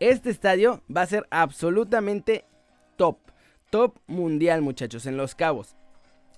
Este 0.00 0.30
estadio 0.30 0.82
va 0.94 1.02
a 1.02 1.06
ser 1.06 1.26
absolutamente 1.30 2.44
top, 2.96 3.18
top 3.70 3.98
mundial 4.06 4.62
muchachos 4.62 5.06
en 5.06 5.16
Los 5.16 5.34
Cabos. 5.34 5.74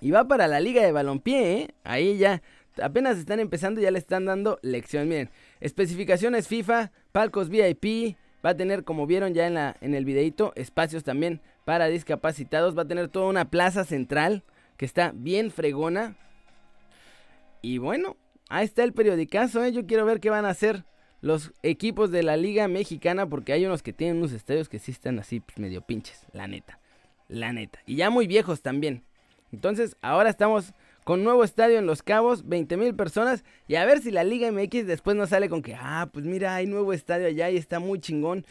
Y 0.00 0.12
va 0.12 0.26
para 0.26 0.48
la 0.48 0.60
liga 0.60 0.82
de 0.82 0.92
balompié, 0.92 1.52
¿eh? 1.52 1.68
ahí 1.84 2.16
ya 2.16 2.42
apenas 2.82 3.18
están 3.18 3.38
empezando, 3.38 3.80
ya 3.80 3.90
le 3.90 3.98
están 3.98 4.24
dando 4.24 4.58
lección. 4.62 5.08
Miren, 5.08 5.28
especificaciones 5.60 6.48
FIFA, 6.48 6.90
palcos 7.12 7.50
VIP, 7.50 8.16
va 8.44 8.50
a 8.50 8.56
tener 8.56 8.84
como 8.84 9.06
vieron 9.06 9.34
ya 9.34 9.46
en, 9.46 9.54
la, 9.54 9.76
en 9.82 9.94
el 9.94 10.06
videito, 10.06 10.52
espacios 10.56 11.04
también 11.04 11.42
para 11.66 11.88
discapacitados. 11.88 12.76
Va 12.76 12.82
a 12.82 12.88
tener 12.88 13.08
toda 13.08 13.26
una 13.26 13.50
plaza 13.50 13.84
central 13.84 14.42
que 14.78 14.86
está 14.86 15.12
bien 15.14 15.50
fregona. 15.50 16.16
Y 17.60 17.76
bueno, 17.76 18.16
ahí 18.48 18.64
está 18.64 18.84
el 18.84 18.94
periodicazo, 18.94 19.62
¿eh? 19.62 19.72
Yo 19.72 19.86
quiero 19.86 20.06
ver 20.06 20.20
qué 20.20 20.30
van 20.30 20.46
a 20.46 20.50
hacer 20.50 20.86
los 21.20 21.52
equipos 21.62 22.10
de 22.10 22.22
la 22.22 22.36
Liga 22.36 22.68
Mexicana 22.68 23.26
porque 23.26 23.52
hay 23.52 23.66
unos 23.66 23.82
que 23.82 23.92
tienen 23.92 24.18
unos 24.18 24.32
estadios 24.32 24.68
que 24.68 24.78
sí 24.78 24.92
están 24.92 25.18
así 25.18 25.40
pues, 25.40 25.58
medio 25.58 25.82
pinches, 25.82 26.26
la 26.32 26.46
neta. 26.46 26.78
La 27.28 27.52
neta. 27.52 27.78
Y 27.86 27.96
ya 27.96 28.10
muy 28.10 28.26
viejos 28.26 28.62
también. 28.62 29.04
Entonces, 29.52 29.96
ahora 30.00 30.30
estamos 30.30 30.72
con 31.04 31.24
nuevo 31.24 31.44
estadio 31.44 31.78
en 31.78 31.86
Los 31.86 32.02
Cabos, 32.02 32.48
20 32.48 32.76
mil 32.76 32.94
personas. 32.94 33.44
Y 33.68 33.76
a 33.76 33.84
ver 33.84 34.00
si 34.00 34.10
la 34.10 34.24
Liga 34.24 34.50
MX 34.50 34.86
después 34.86 35.16
nos 35.16 35.30
sale 35.30 35.48
con 35.48 35.62
que, 35.62 35.74
ah, 35.74 36.08
pues 36.12 36.24
mira, 36.24 36.54
hay 36.54 36.66
nuevo 36.66 36.92
estadio 36.92 37.26
allá 37.26 37.50
y 37.50 37.56
está 37.56 37.78
muy 37.80 38.00
chingón. 38.00 38.44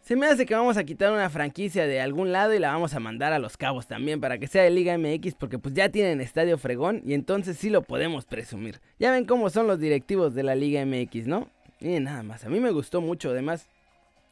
Se 0.00 0.14
me 0.14 0.26
hace 0.26 0.46
que 0.46 0.54
vamos 0.54 0.76
a 0.76 0.84
quitar 0.84 1.12
una 1.12 1.28
franquicia 1.30 1.84
de 1.84 2.00
algún 2.00 2.30
lado 2.30 2.54
y 2.54 2.60
la 2.60 2.70
vamos 2.70 2.94
a 2.94 3.00
mandar 3.00 3.32
a 3.32 3.40
los 3.40 3.56
cabos 3.56 3.88
también 3.88 4.20
para 4.20 4.38
que 4.38 4.46
sea 4.46 4.62
de 4.62 4.70
Liga 4.70 4.96
MX 4.96 5.34
porque 5.34 5.58
pues 5.58 5.74
ya 5.74 5.88
tienen 5.88 6.20
estadio 6.20 6.58
fregón 6.58 7.02
y 7.04 7.14
entonces 7.14 7.56
sí 7.56 7.70
lo 7.70 7.82
podemos 7.82 8.24
presumir. 8.24 8.80
Ya 9.00 9.10
ven 9.10 9.24
cómo 9.24 9.50
son 9.50 9.66
los 9.66 9.80
directivos 9.80 10.32
de 10.36 10.44
la 10.44 10.54
Liga 10.54 10.86
MX, 10.86 11.26
¿no? 11.26 11.50
Miren 11.80 12.04
nada 12.04 12.22
más, 12.22 12.44
a 12.44 12.48
mí 12.48 12.60
me 12.60 12.70
gustó 12.70 13.00
mucho 13.00 13.30
además 13.30 13.66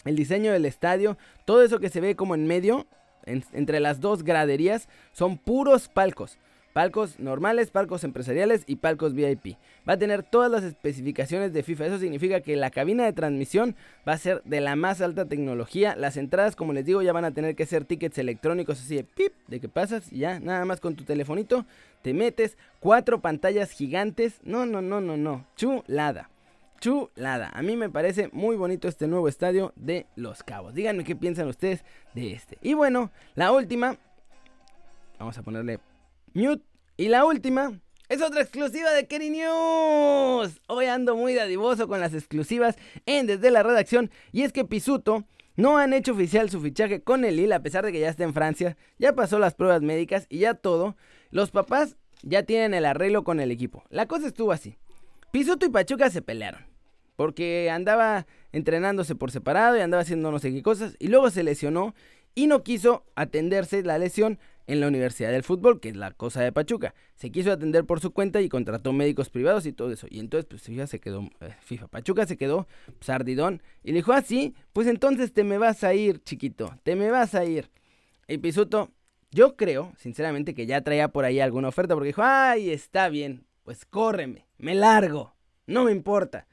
el 0.04 0.16
diseño 0.16 0.52
del 0.52 0.66
estadio, 0.66 1.16
todo 1.44 1.62
eso 1.62 1.78
que 1.78 1.88
se 1.88 2.00
ve 2.00 2.16
como 2.16 2.34
en 2.34 2.46
medio, 2.46 2.86
entre 3.26 3.80
las 3.80 4.00
dos 4.00 4.22
graderías 4.22 4.88
son 5.12 5.38
puros 5.38 5.88
palcos. 5.88 6.38
Palcos 6.74 7.20
normales, 7.20 7.70
palcos 7.70 8.02
empresariales 8.02 8.64
y 8.66 8.76
palcos 8.76 9.14
VIP. 9.14 9.56
Va 9.88 9.92
a 9.92 9.96
tener 9.96 10.24
todas 10.24 10.50
las 10.50 10.64
especificaciones 10.64 11.52
de 11.52 11.62
FIFA. 11.62 11.86
Eso 11.86 11.98
significa 12.00 12.40
que 12.40 12.56
la 12.56 12.70
cabina 12.70 13.04
de 13.04 13.12
transmisión 13.12 13.76
va 14.06 14.14
a 14.14 14.18
ser 14.18 14.42
de 14.42 14.60
la 14.60 14.74
más 14.74 15.00
alta 15.00 15.24
tecnología. 15.24 15.94
Las 15.94 16.16
entradas, 16.16 16.56
como 16.56 16.72
les 16.72 16.84
digo, 16.84 17.00
ya 17.00 17.12
van 17.12 17.24
a 17.24 17.30
tener 17.30 17.54
que 17.54 17.64
ser 17.64 17.84
tickets 17.84 18.18
electrónicos 18.18 18.80
así 18.80 18.96
de 18.96 19.04
pip, 19.04 19.32
de 19.46 19.60
que 19.60 19.68
pasas 19.68 20.12
y 20.12 20.18
ya, 20.18 20.40
nada 20.40 20.64
más 20.64 20.80
con 20.80 20.96
tu 20.96 21.04
telefonito, 21.04 21.64
te 22.02 22.12
metes. 22.12 22.58
Cuatro 22.80 23.20
pantallas 23.20 23.70
gigantes. 23.70 24.40
No, 24.42 24.66
no, 24.66 24.82
no, 24.82 25.00
no, 25.00 25.16
no. 25.16 25.46
Chulada. 25.54 26.28
Chulada. 26.84 27.50
A 27.54 27.62
mí 27.62 27.76
me 27.76 27.88
parece 27.88 28.28
muy 28.34 28.56
bonito 28.56 28.88
este 28.88 29.06
nuevo 29.06 29.26
estadio 29.26 29.72
de 29.74 30.04
Los 30.16 30.42
Cabos. 30.42 30.74
Díganme 30.74 31.02
qué 31.02 31.16
piensan 31.16 31.48
ustedes 31.48 31.82
de 32.12 32.32
este. 32.32 32.58
Y 32.60 32.74
bueno, 32.74 33.10
la 33.34 33.52
última. 33.52 33.96
Vamos 35.18 35.38
a 35.38 35.42
ponerle 35.42 35.80
mute. 36.34 36.62
Y 36.98 37.08
la 37.08 37.24
última 37.24 37.80
es 38.10 38.20
otra 38.20 38.42
exclusiva 38.42 38.92
de 38.92 39.06
Kenny 39.06 39.30
News. 39.30 40.60
Hoy 40.66 40.84
ando 40.84 41.16
muy 41.16 41.32
dadivoso 41.32 41.88
con 41.88 42.00
las 42.00 42.12
exclusivas 42.12 42.76
en 43.06 43.26
Desde 43.26 43.50
la 43.50 43.62
Redacción. 43.62 44.10
Y 44.30 44.42
es 44.42 44.52
que 44.52 44.66
Pisuto 44.66 45.24
no 45.56 45.78
han 45.78 45.94
hecho 45.94 46.12
oficial 46.12 46.50
su 46.50 46.60
fichaje 46.60 47.02
con 47.02 47.24
el 47.24 47.36
Lille 47.36 47.54
a 47.54 47.62
pesar 47.62 47.86
de 47.86 47.92
que 47.92 48.00
ya 48.00 48.10
está 48.10 48.24
en 48.24 48.34
Francia. 48.34 48.76
Ya 48.98 49.14
pasó 49.14 49.38
las 49.38 49.54
pruebas 49.54 49.80
médicas 49.80 50.26
y 50.28 50.40
ya 50.40 50.52
todo. 50.52 50.98
Los 51.30 51.50
papás 51.50 51.96
ya 52.22 52.42
tienen 52.42 52.74
el 52.74 52.84
arreglo 52.84 53.24
con 53.24 53.40
el 53.40 53.50
equipo. 53.50 53.84
La 53.88 54.04
cosa 54.04 54.26
estuvo 54.26 54.52
así. 54.52 54.76
Pisuto 55.32 55.64
y 55.64 55.70
Pachuca 55.70 56.10
se 56.10 56.20
pelearon. 56.20 56.73
Porque 57.16 57.70
andaba 57.70 58.26
entrenándose 58.52 59.14
por 59.14 59.30
separado 59.30 59.76
y 59.76 59.80
andaba 59.80 60.02
haciendo 60.02 60.30
no 60.30 60.38
sé 60.38 60.52
qué 60.52 60.62
cosas. 60.62 60.96
Y 60.98 61.08
luego 61.08 61.30
se 61.30 61.42
lesionó 61.42 61.94
y 62.34 62.46
no 62.46 62.62
quiso 62.62 63.04
atenderse 63.14 63.82
la 63.82 63.98
lesión 63.98 64.38
en 64.66 64.80
la 64.80 64.88
Universidad 64.88 65.30
del 65.30 65.42
Fútbol, 65.42 65.80
que 65.80 65.90
es 65.90 65.96
la 65.96 66.10
cosa 66.12 66.42
de 66.42 66.52
Pachuca. 66.52 66.94
Se 67.16 67.30
quiso 67.30 67.52
atender 67.52 67.84
por 67.84 68.00
su 68.00 68.12
cuenta 68.12 68.40
y 68.40 68.48
contrató 68.48 68.92
médicos 68.92 69.28
privados 69.28 69.66
y 69.66 69.72
todo 69.72 69.92
eso. 69.92 70.06
Y 70.10 70.20
entonces, 70.20 70.46
pues 70.48 70.62
FIFA 70.62 70.86
se 70.86 71.00
quedó, 71.00 71.28
eh, 71.40 71.54
FIFA 71.60 71.88
Pachuca 71.88 72.26
se 72.26 72.36
quedó 72.36 72.66
sardidón 73.00 73.62
y 73.82 73.88
le 73.88 73.96
dijo, 73.96 74.12
ah, 74.12 74.22
sí, 74.22 74.54
pues 74.72 74.86
entonces 74.86 75.32
te 75.32 75.44
me 75.44 75.58
vas 75.58 75.84
a 75.84 75.94
ir, 75.94 76.22
chiquito, 76.22 76.74
te 76.82 76.96
me 76.96 77.10
vas 77.10 77.34
a 77.34 77.44
ir. 77.44 77.70
Y 78.26 78.38
Pisuto, 78.38 78.90
yo 79.30 79.56
creo, 79.56 79.92
sinceramente, 79.98 80.54
que 80.54 80.66
ya 80.66 80.80
traía 80.80 81.08
por 81.08 81.24
ahí 81.24 81.40
alguna 81.40 81.68
oferta 81.68 81.94
porque 81.94 82.08
dijo, 82.08 82.22
ay, 82.24 82.70
está 82.70 83.08
bien, 83.08 83.44
pues 83.64 83.84
córreme, 83.84 84.46
me 84.58 84.74
largo, 84.74 85.34
no 85.66 85.84
me 85.84 85.92
importa. 85.92 86.46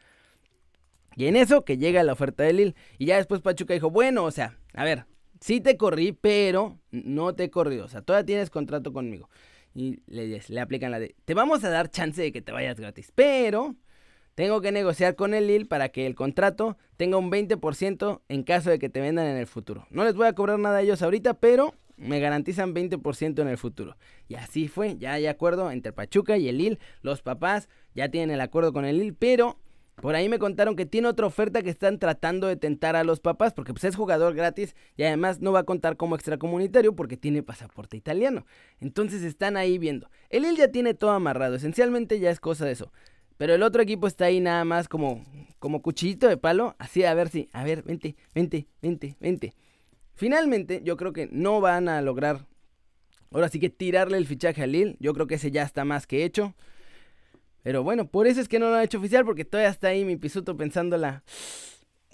Y 1.21 1.27
en 1.27 1.35
eso 1.35 1.63
que 1.63 1.77
llega 1.77 2.01
la 2.01 2.13
oferta 2.13 2.41
de 2.41 2.51
Lil. 2.51 2.75
Y 2.97 3.05
ya 3.05 3.17
después 3.17 3.41
Pachuca 3.41 3.75
dijo, 3.75 3.91
bueno, 3.91 4.23
o 4.23 4.31
sea, 4.31 4.57
a 4.73 4.83
ver, 4.83 5.05
sí 5.39 5.61
te 5.61 5.77
corrí, 5.77 6.13
pero 6.13 6.79
no 6.89 7.35
te 7.35 7.43
he 7.43 7.49
corrido. 7.51 7.85
O 7.85 7.87
sea, 7.87 8.01
todavía 8.01 8.25
tienes 8.25 8.49
contrato 8.49 8.91
conmigo. 8.91 9.29
Y 9.75 9.99
le, 10.07 10.41
le 10.47 10.59
aplican 10.59 10.89
la 10.89 10.97
de, 10.97 11.13
te 11.25 11.35
vamos 11.35 11.63
a 11.63 11.69
dar 11.69 11.91
chance 11.91 12.19
de 12.19 12.31
que 12.31 12.41
te 12.41 12.51
vayas 12.51 12.79
gratis, 12.79 13.11
pero 13.13 13.75
tengo 14.33 14.61
que 14.61 14.71
negociar 14.71 15.15
con 15.15 15.35
el 15.35 15.45
Lil 15.45 15.67
para 15.67 15.89
que 15.89 16.07
el 16.07 16.15
contrato 16.15 16.79
tenga 16.97 17.17
un 17.17 17.29
20% 17.29 18.21
en 18.27 18.41
caso 18.41 18.71
de 18.71 18.79
que 18.79 18.89
te 18.89 18.99
vendan 18.99 19.27
en 19.27 19.37
el 19.37 19.45
futuro. 19.45 19.85
No 19.91 20.03
les 20.03 20.15
voy 20.15 20.25
a 20.25 20.33
cobrar 20.33 20.57
nada 20.57 20.77
a 20.77 20.81
ellos 20.81 21.03
ahorita, 21.03 21.35
pero 21.35 21.75
me 21.97 22.19
garantizan 22.19 22.73
20% 22.73 23.43
en 23.43 23.47
el 23.47 23.59
futuro. 23.59 23.95
Y 24.27 24.33
así 24.33 24.67
fue, 24.67 24.97
ya 24.97 25.13
hay 25.13 25.27
acuerdo 25.27 25.69
entre 25.69 25.93
Pachuca 25.93 26.39
y 26.39 26.49
el 26.49 26.57
Lil. 26.57 26.79
Los 27.03 27.21
papás 27.21 27.69
ya 27.93 28.09
tienen 28.09 28.31
el 28.31 28.41
acuerdo 28.41 28.73
con 28.73 28.85
el 28.85 28.97
Lil, 28.97 29.13
pero 29.13 29.59
por 30.01 30.15
ahí 30.15 30.27
me 30.29 30.39
contaron 30.39 30.75
que 30.75 30.85
tiene 30.85 31.07
otra 31.07 31.27
oferta 31.27 31.61
que 31.61 31.69
están 31.69 31.99
tratando 31.99 32.47
de 32.47 32.55
tentar 32.55 32.95
a 32.95 33.03
los 33.03 33.19
papás 33.19 33.53
porque 33.53 33.73
pues 33.73 33.83
es 33.83 33.95
jugador 33.95 34.33
gratis 34.33 34.75
y 34.97 35.03
además 35.03 35.39
no 35.39 35.51
va 35.51 35.59
a 35.59 35.63
contar 35.63 35.95
como 35.97 36.15
extracomunitario 36.15 36.95
porque 36.95 37.17
tiene 37.17 37.43
pasaporte 37.43 37.97
italiano. 37.97 38.45
Entonces 38.79 39.23
están 39.23 39.57
ahí 39.57 39.77
viendo. 39.77 40.09
El 40.29 40.45
Il 40.45 40.57
ya 40.57 40.69
tiene 40.69 40.93
todo 40.93 41.11
amarrado, 41.11 41.55
esencialmente 41.55 42.19
ya 42.19 42.31
es 42.31 42.39
cosa 42.39 42.65
de 42.65 42.71
eso. 42.71 42.91
Pero 43.37 43.55
el 43.55 43.63
otro 43.63 43.81
equipo 43.81 44.07
está 44.07 44.25
ahí 44.25 44.39
nada 44.39 44.65
más 44.65 44.87
como 44.87 45.23
como 45.59 45.83
cuchillito 45.83 46.27
de 46.27 46.37
palo, 46.37 46.75
así 46.79 47.03
a 47.03 47.13
ver 47.13 47.29
si, 47.29 47.47
a 47.53 47.63
ver, 47.63 47.83
vente, 47.83 48.15
vente, 48.33 48.67
vente, 48.81 49.15
vente. 49.19 49.53
Finalmente, 50.15 50.81
yo 50.83 50.97
creo 50.97 51.13
que 51.13 51.29
no 51.31 51.61
van 51.61 51.87
a 51.87 52.01
lograr 52.01 52.47
ahora 53.31 53.47
sí 53.47 53.59
que 53.59 53.69
tirarle 53.69 54.17
el 54.17 54.25
fichaje 54.25 54.63
a 54.63 54.67
Lille, 54.67 54.95
yo 54.99 55.13
creo 55.13 55.27
que 55.27 55.35
ese 55.35 55.51
ya 55.51 55.61
está 55.61 55.85
más 55.85 56.07
que 56.07 56.23
hecho. 56.25 56.55
Pero 57.63 57.83
bueno, 57.83 58.07
por 58.07 58.27
eso 58.27 58.41
es 58.41 58.47
que 58.47 58.59
no 58.59 58.69
lo 58.69 58.75
han 58.75 58.83
hecho 58.83 58.97
oficial, 58.97 59.25
porque 59.25 59.45
todavía 59.45 59.69
está 59.69 59.89
ahí 59.89 60.03
mi 60.03 60.17
pisuto 60.17 60.57
pensándola. 60.57 61.23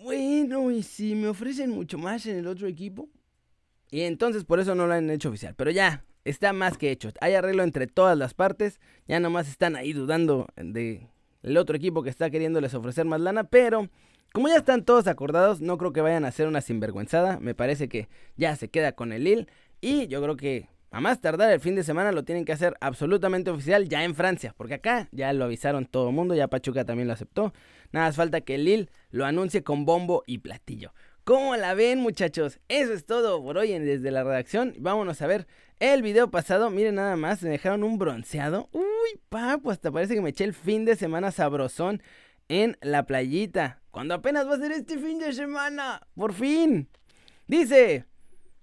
Bueno, 0.04 0.72
¿y 0.72 0.84
si 0.84 1.16
me 1.16 1.28
ofrecen 1.28 1.72
mucho 1.72 1.98
más 1.98 2.26
en 2.26 2.38
el 2.38 2.48
otro 2.48 2.68
equipo? 2.68 3.10
Y 3.90 4.02
entonces 4.02 4.44
por 4.44 4.60
eso 4.60 4.76
no 4.76 4.88
lo 4.88 4.94
han 4.94 5.10
hecho 5.10 5.30
oficial. 5.30 5.56
Pero 5.56 5.72
ya, 5.72 6.04
está 6.26 6.54
más 6.54 6.78
que 6.78 6.92
hecho. 6.92 7.12
Hay 7.22 7.34
arreglo 7.34 7.64
entre 7.64 7.88
todas 7.88 8.18
las 8.18 8.34
partes. 8.34 8.80
Ya 9.08 9.20
nomás 9.20 9.48
están 9.48 9.76
ahí 9.76 9.94
dudando 9.94 10.48
de 10.56 11.10
otro 11.58 11.76
equipo 11.76 12.04
que 12.04 12.10
está 12.10 12.30
queriéndoles 12.30 12.74
ofrecer 12.74 13.06
más 13.06 13.22
lana. 13.22 13.46
Pero 13.46 13.90
como 14.34 14.50
ya 14.50 14.58
están 14.58 14.84
todos 14.84 15.08
acordados, 15.08 15.62
no 15.62 15.78
creo 15.78 15.94
que 15.94 16.02
vayan 16.02 16.26
a 16.26 16.30
hacer 16.30 16.48
una 16.48 16.62
sinvergüenzada. 16.62 17.40
Me 17.40 17.56
parece 17.56 17.88
que 17.88 18.10
ya 18.36 18.56
se 18.56 18.70
queda 18.70 18.92
con 18.92 19.14
el 19.14 19.24
Lille. 19.24 19.48
Y 19.80 20.08
yo 20.08 20.22
creo 20.22 20.36
que 20.36 20.68
a 20.90 21.02
más 21.02 21.20
tardar 21.20 21.52
el 21.52 21.60
fin 21.60 21.76
de 21.76 21.84
semana 21.84 22.12
lo 22.12 22.24
tienen 22.24 22.46
que 22.46 22.54
hacer 22.54 22.76
absolutamente 22.80 23.52
oficial 23.52 23.90
ya 23.90 24.04
en 24.04 24.16
Francia, 24.16 24.54
porque 24.58 24.76
acá 24.76 25.10
ya 25.12 25.34
lo 25.34 25.46
avisaron 25.46 25.86
todo 25.86 26.10
el 26.10 26.16
mundo, 26.16 26.34
ya 26.34 26.48
Pachuca 26.48 26.86
también 26.86 27.08
lo 27.08 27.14
aceptó. 27.14 27.54
Nada 27.92 28.08
más 28.08 28.16
falta 28.16 28.42
que 28.42 28.58
Lille 28.58 28.90
lo 29.10 29.26
anuncie 29.26 29.64
con 29.64 29.86
bombo 29.86 30.24
y 30.26 30.40
platillo. 30.40 30.94
¿Cómo 31.28 31.58
la 31.58 31.74
ven, 31.74 32.00
muchachos? 32.00 32.62
Eso 32.70 32.94
es 32.94 33.06
todo 33.06 33.44
por 33.44 33.58
hoy 33.58 33.74
en 33.74 33.84
desde 33.84 34.12
la 34.12 34.24
redacción. 34.24 34.74
Vámonos 34.80 35.22
a 35.22 35.28
ver 35.28 35.46
el 35.82 36.02
video 36.02 36.32
pasado. 36.32 36.70
Miren 36.70 36.96
nada 36.96 37.18
más, 37.18 37.44
me 37.44 37.50
dejaron 37.50 37.84
un 37.84 37.98
bronceado. 37.98 38.70
Uy, 38.72 39.20
papo, 39.28 39.72
hasta 39.72 39.92
parece 39.92 40.16
que 40.16 40.22
me 40.22 40.30
eché 40.30 40.46
el 40.46 40.54
fin 40.54 40.86
de 40.86 40.96
semana 40.96 41.32
sabrosón 41.32 42.02
en 42.48 42.78
la 42.82 43.06
playita. 43.06 43.82
Cuando 43.92 44.14
apenas 44.14 44.48
va 44.48 44.56
a 44.56 44.60
ser 44.60 44.72
este 44.72 44.98
fin 44.98 45.20
de 45.20 45.34
semana. 45.34 46.08
Por 46.16 46.32
fin. 46.32 46.88
Dice, 47.46 48.06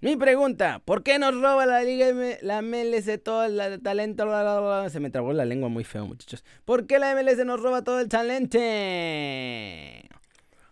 mi 0.04 0.16
pregunta, 0.16 0.82
¿por 0.84 1.02
qué 1.02 1.18
nos 1.18 1.34
roba 1.34 1.64
la 1.64 1.82
Liga 1.82 2.08
la 2.42 2.60
MLS 2.60 3.22
todo 3.22 3.44
el 3.44 3.80
talento? 3.80 4.90
Se 4.90 5.00
me 5.00 5.08
trabó 5.08 5.32
la 5.32 5.46
lengua 5.46 5.70
muy 5.70 5.82
feo, 5.82 6.06
muchachos. 6.06 6.44
¿Por 6.66 6.86
qué 6.86 6.98
la 6.98 7.14
MLS 7.14 7.42
nos 7.46 7.58
roba 7.58 7.82
todo 7.82 8.00
el 8.00 8.10
talento? 8.10 8.58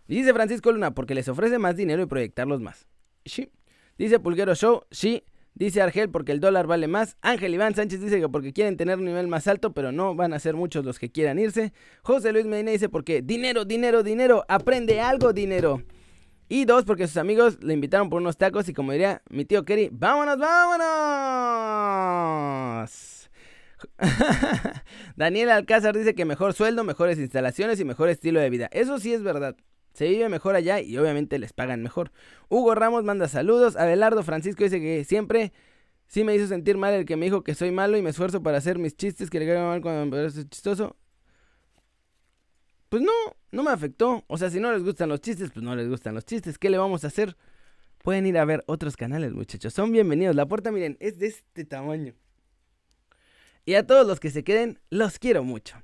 Dice 0.07 0.33
Francisco 0.33 0.71
Luna, 0.71 0.93
porque 0.93 1.15
les 1.15 1.27
ofrece 1.27 1.57
más 1.57 1.75
dinero 1.75 2.03
y 2.03 2.05
proyectarlos 2.05 2.61
más. 2.61 2.85
Sí. 3.25 3.49
Dice 3.97 4.19
Pulguero 4.19 4.53
Show, 4.53 4.83
sí. 4.91 5.23
Dice 5.55 5.81
Argel, 5.81 6.11
porque 6.11 6.31
el 6.31 6.39
dólar 6.39 6.67
vale 6.67 6.87
más. 6.87 7.17
Ángel 7.21 7.55
Iván 7.55 7.73
Sánchez 7.73 8.01
dice 8.01 8.19
que 8.19 8.29
porque 8.29 8.53
quieren 8.53 8.77
tener 8.77 8.99
un 8.99 9.05
nivel 9.05 9.27
más 9.27 9.47
alto, 9.47 9.73
pero 9.73 9.91
no 9.91 10.13
van 10.13 10.33
a 10.33 10.39
ser 10.39 10.55
muchos 10.55 10.85
los 10.85 10.99
que 10.99 11.11
quieran 11.11 11.39
irse. 11.39 11.73
José 12.03 12.33
Luis 12.33 12.45
Medina 12.45 12.69
dice, 12.69 12.87
porque 12.87 13.23
dinero, 13.23 13.65
dinero, 13.65 14.03
dinero. 14.03 14.45
Aprende 14.47 15.01
algo, 15.01 15.33
dinero. 15.33 15.81
Y 16.53 16.65
dos, 16.65 16.85
porque 16.85 17.07
sus 17.07 17.17
amigos 17.17 17.57
le 17.63 17.73
invitaron 17.73 18.11
por 18.11 18.21
unos 18.21 18.37
tacos 18.37 18.69
y 18.69 18.73
como 18.73 18.91
diría 18.91 19.23
mi 19.27 19.43
tío 19.43 19.65
Kerry, 19.65 19.89
¡vámonos, 19.91 20.37
vámonos! 20.37 20.87
Daniel 25.15 25.49
Alcázar 25.49 25.97
dice 25.97 26.13
que 26.13 26.25
mejor 26.25 26.53
sueldo, 26.53 26.83
mejores 26.83 27.17
instalaciones 27.17 27.79
y 27.79 27.85
mejor 27.85 28.09
estilo 28.09 28.39
de 28.39 28.51
vida. 28.51 28.69
Eso 28.71 28.99
sí 28.99 29.11
es 29.11 29.23
verdad. 29.23 29.55
Se 29.95 30.07
vive 30.07 30.29
mejor 30.29 30.53
allá 30.53 30.79
y 30.79 30.95
obviamente 30.95 31.39
les 31.39 31.53
pagan 31.53 31.81
mejor. 31.81 32.11
Hugo 32.49 32.75
Ramos 32.75 33.03
manda 33.03 33.27
saludos. 33.27 33.75
Abelardo 33.75 34.21
Francisco 34.21 34.63
dice 34.63 34.79
que 34.79 35.05
siempre 35.05 35.53
sí 36.05 36.23
me 36.23 36.35
hizo 36.35 36.45
sentir 36.45 36.77
mal 36.77 36.93
el 36.93 37.05
que 37.05 37.17
me 37.17 37.25
dijo 37.25 37.43
que 37.43 37.55
soy 37.55 37.71
malo 37.71 37.97
y 37.97 38.03
me 38.03 38.11
esfuerzo 38.11 38.43
para 38.43 38.59
hacer 38.59 38.77
mis 38.77 38.95
chistes 38.95 39.31
que 39.31 39.39
le 39.39 39.47
caigan 39.47 39.65
mal 39.65 39.81
cuando 39.81 40.05
me 40.05 40.11
parece 40.11 40.47
chistoso. 40.47 40.97
Pues 42.93 43.01
no, 43.01 43.11
no 43.51 43.63
me 43.63 43.71
afectó. 43.71 44.23
O 44.27 44.37
sea, 44.37 44.51
si 44.51 44.59
no 44.59 44.71
les 44.71 44.83
gustan 44.83 45.09
los 45.09 45.19
chistes, 45.19 45.49
pues 45.51 45.65
no 45.65 45.75
les 45.75 45.89
gustan 45.89 46.13
los 46.13 46.27
chistes. 46.27 46.59
¿Qué 46.59 46.69
le 46.69 46.77
vamos 46.77 47.03
a 47.03 47.07
hacer? 47.07 47.35
Pueden 48.03 48.27
ir 48.27 48.37
a 48.37 48.45
ver 48.45 48.63
otros 48.67 48.95
canales, 48.95 49.33
muchachos. 49.33 49.73
Son 49.73 49.91
bienvenidos. 49.91 50.35
La 50.35 50.45
puerta, 50.45 50.71
miren, 50.71 50.95
es 50.99 51.17
de 51.17 51.25
este 51.25 51.65
tamaño. 51.65 52.13
Y 53.65 53.73
a 53.73 53.87
todos 53.87 54.05
los 54.05 54.19
que 54.19 54.29
se 54.29 54.43
queden, 54.43 54.79
los 54.91 55.17
quiero 55.17 55.43
mucho. 55.43 55.81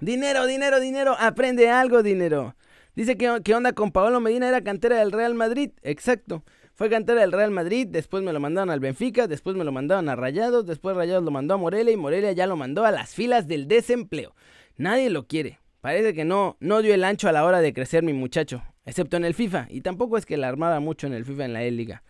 Dinero, 0.00 0.44
dinero, 0.44 0.80
dinero. 0.80 1.16
Aprende 1.18 1.70
algo, 1.70 2.02
dinero. 2.02 2.54
Dice 2.94 3.16
que, 3.16 3.40
qué 3.42 3.54
onda 3.54 3.72
con 3.72 3.90
Paolo 3.90 4.20
Medina, 4.20 4.46
era 4.46 4.62
cantera 4.62 4.98
del 4.98 5.12
Real 5.12 5.32
Madrid. 5.32 5.70
Exacto. 5.80 6.44
Fue 6.74 6.90
cantera 6.90 7.22
del 7.22 7.32
Real 7.32 7.52
Madrid, 7.52 7.86
después 7.88 8.22
me 8.22 8.34
lo 8.34 8.40
mandaron 8.40 8.68
al 8.68 8.80
Benfica, 8.80 9.26
después 9.28 9.56
me 9.56 9.64
lo 9.64 9.72
mandaron 9.72 10.10
a 10.10 10.14
Rayados, 10.14 10.66
después 10.66 10.94
Rayados 10.94 11.24
lo 11.24 11.30
mandó 11.30 11.54
a 11.54 11.56
Morelia 11.56 11.94
y 11.94 11.96
Morelia 11.96 12.32
ya 12.32 12.46
lo 12.46 12.56
mandó 12.56 12.84
a 12.84 12.90
las 12.90 13.14
filas 13.14 13.48
del 13.48 13.66
desempleo. 13.66 14.34
Nadie 14.76 15.08
lo 15.08 15.26
quiere. 15.26 15.63
Parece 15.84 16.14
que 16.14 16.24
no, 16.24 16.56
no 16.60 16.80
dio 16.80 16.94
el 16.94 17.04
ancho 17.04 17.28
a 17.28 17.32
la 17.32 17.44
hora 17.44 17.60
de 17.60 17.74
crecer 17.74 18.02
mi 18.02 18.14
muchacho, 18.14 18.62
excepto 18.86 19.18
en 19.18 19.26
el 19.26 19.34
FIFA, 19.34 19.66
y 19.68 19.82
tampoco 19.82 20.16
es 20.16 20.24
que 20.24 20.38
la 20.38 20.48
armara 20.48 20.80
mucho 20.80 21.06
en 21.06 21.12
el 21.12 21.26
FIFA 21.26 21.44
en 21.44 21.52
la 21.52 21.62
E-Liga. 21.62 22.02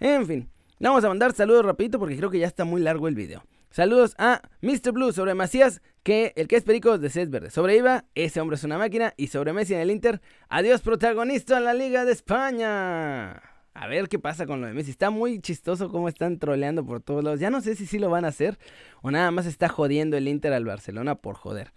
En 0.00 0.26
fin, 0.26 0.50
le 0.78 0.88
vamos 0.90 1.02
a 1.02 1.08
mandar 1.08 1.32
saludos 1.32 1.64
rapidito 1.64 1.98
porque 1.98 2.14
creo 2.14 2.28
que 2.28 2.38
ya 2.38 2.46
está 2.46 2.66
muy 2.66 2.82
largo 2.82 3.08
el 3.08 3.14
video. 3.14 3.42
Saludos 3.70 4.14
a 4.18 4.42
Mr. 4.60 4.92
Blue 4.92 5.12
sobre 5.14 5.32
Macías, 5.32 5.80
que 6.02 6.34
el 6.36 6.46
que 6.46 6.56
es 6.56 6.64
perico 6.64 6.98
de 6.98 7.08
Cés 7.08 7.30
Verde. 7.30 7.48
Sobre 7.48 7.74
Iba, 7.74 8.04
ese 8.14 8.38
hombre 8.38 8.56
es 8.56 8.64
una 8.64 8.76
máquina. 8.76 9.14
Y 9.16 9.28
sobre 9.28 9.54
Messi 9.54 9.72
en 9.72 9.80
el 9.80 9.90
Inter, 9.90 10.20
adiós 10.50 10.82
protagonista 10.82 11.56
en 11.56 11.64
la 11.64 11.72
Liga 11.72 12.04
de 12.04 12.12
España. 12.12 13.30
A 13.72 13.86
ver 13.88 14.10
qué 14.10 14.18
pasa 14.18 14.44
con 14.44 14.60
lo 14.60 14.66
de 14.66 14.74
Messi. 14.74 14.90
Está 14.90 15.08
muy 15.08 15.40
chistoso 15.40 15.88
cómo 15.88 16.10
están 16.10 16.38
troleando 16.38 16.84
por 16.84 17.00
todos 17.00 17.24
lados. 17.24 17.40
Ya 17.40 17.48
no 17.48 17.62
sé 17.62 17.76
si 17.76 17.86
sí 17.86 17.98
lo 17.98 18.10
van 18.10 18.26
a 18.26 18.28
hacer 18.28 18.58
o 19.00 19.10
nada 19.10 19.30
más 19.30 19.46
está 19.46 19.70
jodiendo 19.70 20.18
el 20.18 20.28
Inter 20.28 20.52
al 20.52 20.66
Barcelona 20.66 21.14
por 21.14 21.36
joder. 21.36 21.72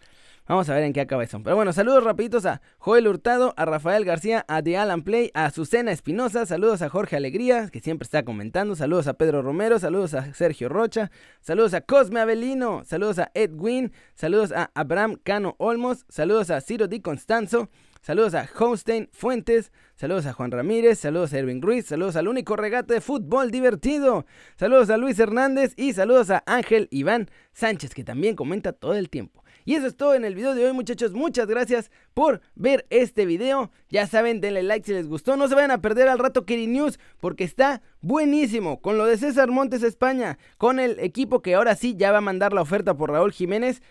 Vamos 0.48 0.70
a 0.70 0.76
ver 0.76 0.84
en 0.84 0.94
qué 0.94 1.02
acaba 1.02 1.24
eso. 1.24 1.42
Pero 1.42 1.56
bueno, 1.56 1.74
saludos 1.74 2.04
rapiditos 2.04 2.46
a 2.46 2.62
Joel 2.78 3.08
Hurtado, 3.08 3.56
a 3.58 3.66
Rafael 3.66 4.06
García, 4.06 4.46
a 4.48 4.62
The 4.62 4.78
Alan 4.78 5.04
Play, 5.04 5.32
a 5.34 5.46
Azucena 5.46 5.92
Espinosa, 5.92 6.46
saludos 6.46 6.84
a 6.84 6.90
Jorge 6.90 7.16
Alegría, 7.16 7.70
que 7.70 7.80
siempre 7.80 8.06
está 8.06 8.24
comentando, 8.24 8.76
saludos 8.76 9.08
a 9.08 9.16
Pedro 9.16 9.42
Romero, 9.42 9.80
saludos 9.80 10.14
a 10.14 10.34
Sergio 10.36 10.70
Rocha, 10.70 11.10
saludos 11.42 11.74
a 11.74 11.82
Cosme 11.82 12.20
Avelino, 12.20 12.84
saludos 12.86 13.18
a 13.18 13.32
Edwin, 13.34 13.92
saludos 14.14 14.52
a 14.52 14.70
Abraham 14.76 15.16
Cano 15.24 15.56
Olmos, 15.58 16.06
saludos 16.10 16.52
a 16.52 16.62
Ciro 16.62 16.88
Di 16.88 17.00
Constanzo, 17.00 17.70
Saludos 18.06 18.36
a 18.36 18.48
Holstein 18.60 19.10
Fuentes, 19.14 19.72
saludos 19.96 20.28
a 20.28 20.34
Juan 20.34 20.52
Ramírez, 20.52 21.00
saludos 21.00 21.34
a 21.34 21.40
Erwin 21.40 21.60
Ruiz, 21.60 21.88
saludos 21.88 22.16
al 22.16 22.28
único 22.28 22.56
regate 22.56 22.94
de 22.94 23.02
fútbol 23.02 23.50
divertido, 23.50 24.28
saludos 24.60 24.92
a 24.92 24.98
Luis 24.98 25.18
Hernández 25.18 25.74
y 25.76 25.92
saludos 25.94 26.30
a 26.30 26.44
Ángel 26.46 26.88
Iván 26.92 27.32
Sánchez, 27.54 27.96
que 27.96 28.04
también 28.04 28.36
comenta 28.36 28.74
todo 28.74 28.94
el 28.94 29.10
tiempo. 29.10 29.44
Y 29.66 29.74
eso 29.74 29.88
es 29.88 29.98
todo 29.98 30.14
en 30.14 30.24
el 30.24 30.36
video 30.36 30.54
de 30.54 30.68
hoy, 30.68 30.74
muchachos. 30.74 31.14
Muchas 31.14 31.48
gracias 31.48 31.90
por 32.14 32.42
ver 32.54 32.86
este 32.92 33.26
video. 33.26 33.72
Ya 33.90 34.06
saben, 34.06 34.40
denle 34.40 34.62
like 34.62 34.86
si 34.86 34.94
les 34.94 35.08
gustó. 35.08 35.36
No 35.36 35.48
se 35.48 35.56
vayan 35.56 35.72
a 35.72 35.82
perder 35.82 36.08
al 36.08 36.20
rato 36.20 36.46
Keri 36.46 36.68
News 36.68 37.00
porque 37.20 37.44
está 37.44 37.82
buenísimo. 38.02 38.82
Con 38.82 39.00
lo 39.00 39.06
de 39.08 39.18
César 39.18 39.50
Montes 39.50 39.82
España, 39.82 40.38
con 40.60 40.80
el 40.80 41.00
equipo 41.00 41.42
que 41.42 41.56
ahora 41.56 41.76
sí 41.76 41.96
ya 41.98 42.12
va 42.12 42.20
a 42.20 42.22
mandar 42.22 42.54
la 42.54 42.62
oferta 42.62 42.96
por 42.96 43.10
Raúl 43.10 43.32
Jiménez. 43.32 43.82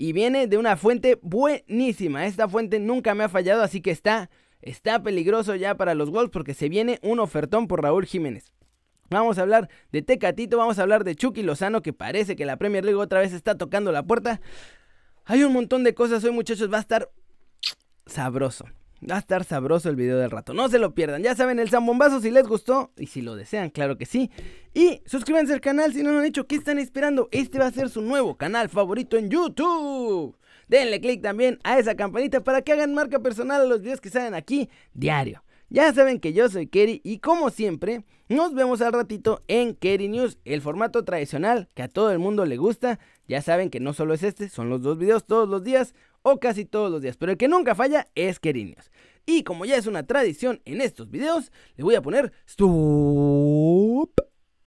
Y 0.00 0.12
viene 0.12 0.46
de 0.46 0.56
una 0.56 0.76
fuente 0.76 1.18
buenísima. 1.22 2.24
Esta 2.24 2.48
fuente 2.48 2.78
nunca 2.78 3.16
me 3.16 3.24
ha 3.24 3.28
fallado, 3.28 3.62
así 3.62 3.80
que 3.80 3.90
está, 3.90 4.30
está 4.62 5.02
peligroso 5.02 5.56
ya 5.56 5.76
para 5.76 5.94
los 5.94 6.10
Wolves 6.10 6.30
porque 6.30 6.54
se 6.54 6.68
viene 6.68 7.00
un 7.02 7.18
ofertón 7.18 7.66
por 7.66 7.82
Raúl 7.82 8.06
Jiménez. 8.06 8.52
Vamos 9.10 9.38
a 9.38 9.42
hablar 9.42 9.68
de 9.90 10.02
Tecatito, 10.02 10.56
vamos 10.56 10.78
a 10.78 10.82
hablar 10.82 11.02
de 11.02 11.16
Chucky 11.16 11.42
Lozano, 11.42 11.82
que 11.82 11.92
parece 11.92 12.36
que 12.36 12.46
la 12.46 12.58
Premier 12.58 12.84
League 12.84 13.00
otra 13.00 13.20
vez 13.20 13.32
está 13.32 13.56
tocando 13.56 13.90
la 13.90 14.04
puerta. 14.04 14.40
Hay 15.24 15.42
un 15.42 15.52
montón 15.52 15.82
de 15.82 15.94
cosas 15.94 16.22
hoy, 16.22 16.30
muchachos. 16.30 16.72
Va 16.72 16.78
a 16.78 16.82
estar 16.82 17.10
sabroso. 18.06 18.66
Va 19.00 19.16
a 19.16 19.18
estar 19.20 19.44
sabroso 19.44 19.88
el 19.88 19.96
video 19.96 20.18
del 20.18 20.30
rato. 20.30 20.54
No 20.54 20.68
se 20.68 20.78
lo 20.78 20.94
pierdan. 20.94 21.22
Ya 21.22 21.36
saben, 21.36 21.60
el 21.60 21.70
zambombazo 21.70 22.20
si 22.20 22.30
les 22.30 22.46
gustó. 22.48 22.90
Y 22.96 23.06
si 23.06 23.22
lo 23.22 23.36
desean, 23.36 23.70
claro 23.70 23.96
que 23.96 24.06
sí. 24.06 24.30
Y 24.74 25.02
suscríbanse 25.06 25.52
al 25.52 25.60
canal 25.60 25.92
si 25.92 26.02
no 26.02 26.10
lo 26.10 26.18
han 26.18 26.24
hecho. 26.24 26.46
¿Qué 26.46 26.56
están 26.56 26.78
esperando? 26.78 27.28
Este 27.30 27.58
va 27.58 27.66
a 27.66 27.70
ser 27.70 27.90
su 27.90 28.02
nuevo 28.02 28.36
canal 28.36 28.68
favorito 28.68 29.16
en 29.16 29.30
YouTube. 29.30 30.36
Denle 30.66 31.00
click 31.00 31.22
también 31.22 31.58
a 31.62 31.78
esa 31.78 31.94
campanita 31.94 32.42
para 32.42 32.62
que 32.62 32.72
hagan 32.72 32.92
marca 32.92 33.20
personal 33.20 33.62
a 33.62 33.66
los 33.66 33.82
videos 33.82 34.00
que 34.00 34.10
salen 34.10 34.34
aquí 34.34 34.68
diario. 34.94 35.44
Ya 35.70 35.92
saben 35.92 36.18
que 36.18 36.32
yo 36.32 36.48
soy 36.48 36.66
Kerry 36.66 37.02
y 37.04 37.18
como 37.18 37.50
siempre, 37.50 38.04
nos 38.28 38.54
vemos 38.54 38.80
al 38.80 38.94
ratito 38.94 39.42
en 39.48 39.74
Kerry 39.74 40.08
News, 40.08 40.38
el 40.46 40.62
formato 40.62 41.04
tradicional 41.04 41.68
que 41.74 41.82
a 41.82 41.88
todo 41.88 42.10
el 42.10 42.18
mundo 42.18 42.46
le 42.46 42.56
gusta. 42.56 42.98
Ya 43.26 43.42
saben 43.42 43.68
que 43.68 43.78
no 43.78 43.92
solo 43.92 44.14
es 44.14 44.22
este, 44.22 44.48
son 44.48 44.70
los 44.70 44.80
dos 44.80 44.96
videos 44.96 45.26
todos 45.26 45.46
los 45.46 45.62
días 45.62 45.94
o 46.22 46.38
casi 46.38 46.64
todos 46.64 46.90
los 46.90 47.02
días, 47.02 47.16
pero 47.16 47.32
el 47.32 47.38
que 47.38 47.48
nunca 47.48 47.74
falla 47.74 48.08
es 48.14 48.38
News. 48.42 48.90
Y 49.26 49.42
como 49.42 49.64
ya 49.64 49.76
es 49.76 49.86
una 49.86 50.06
tradición 50.06 50.62
en 50.64 50.80
estos 50.80 51.10
videos, 51.10 51.52
le 51.76 51.84
voy 51.84 51.94
a 51.94 52.02
poner 52.02 52.32
stop 52.46 54.27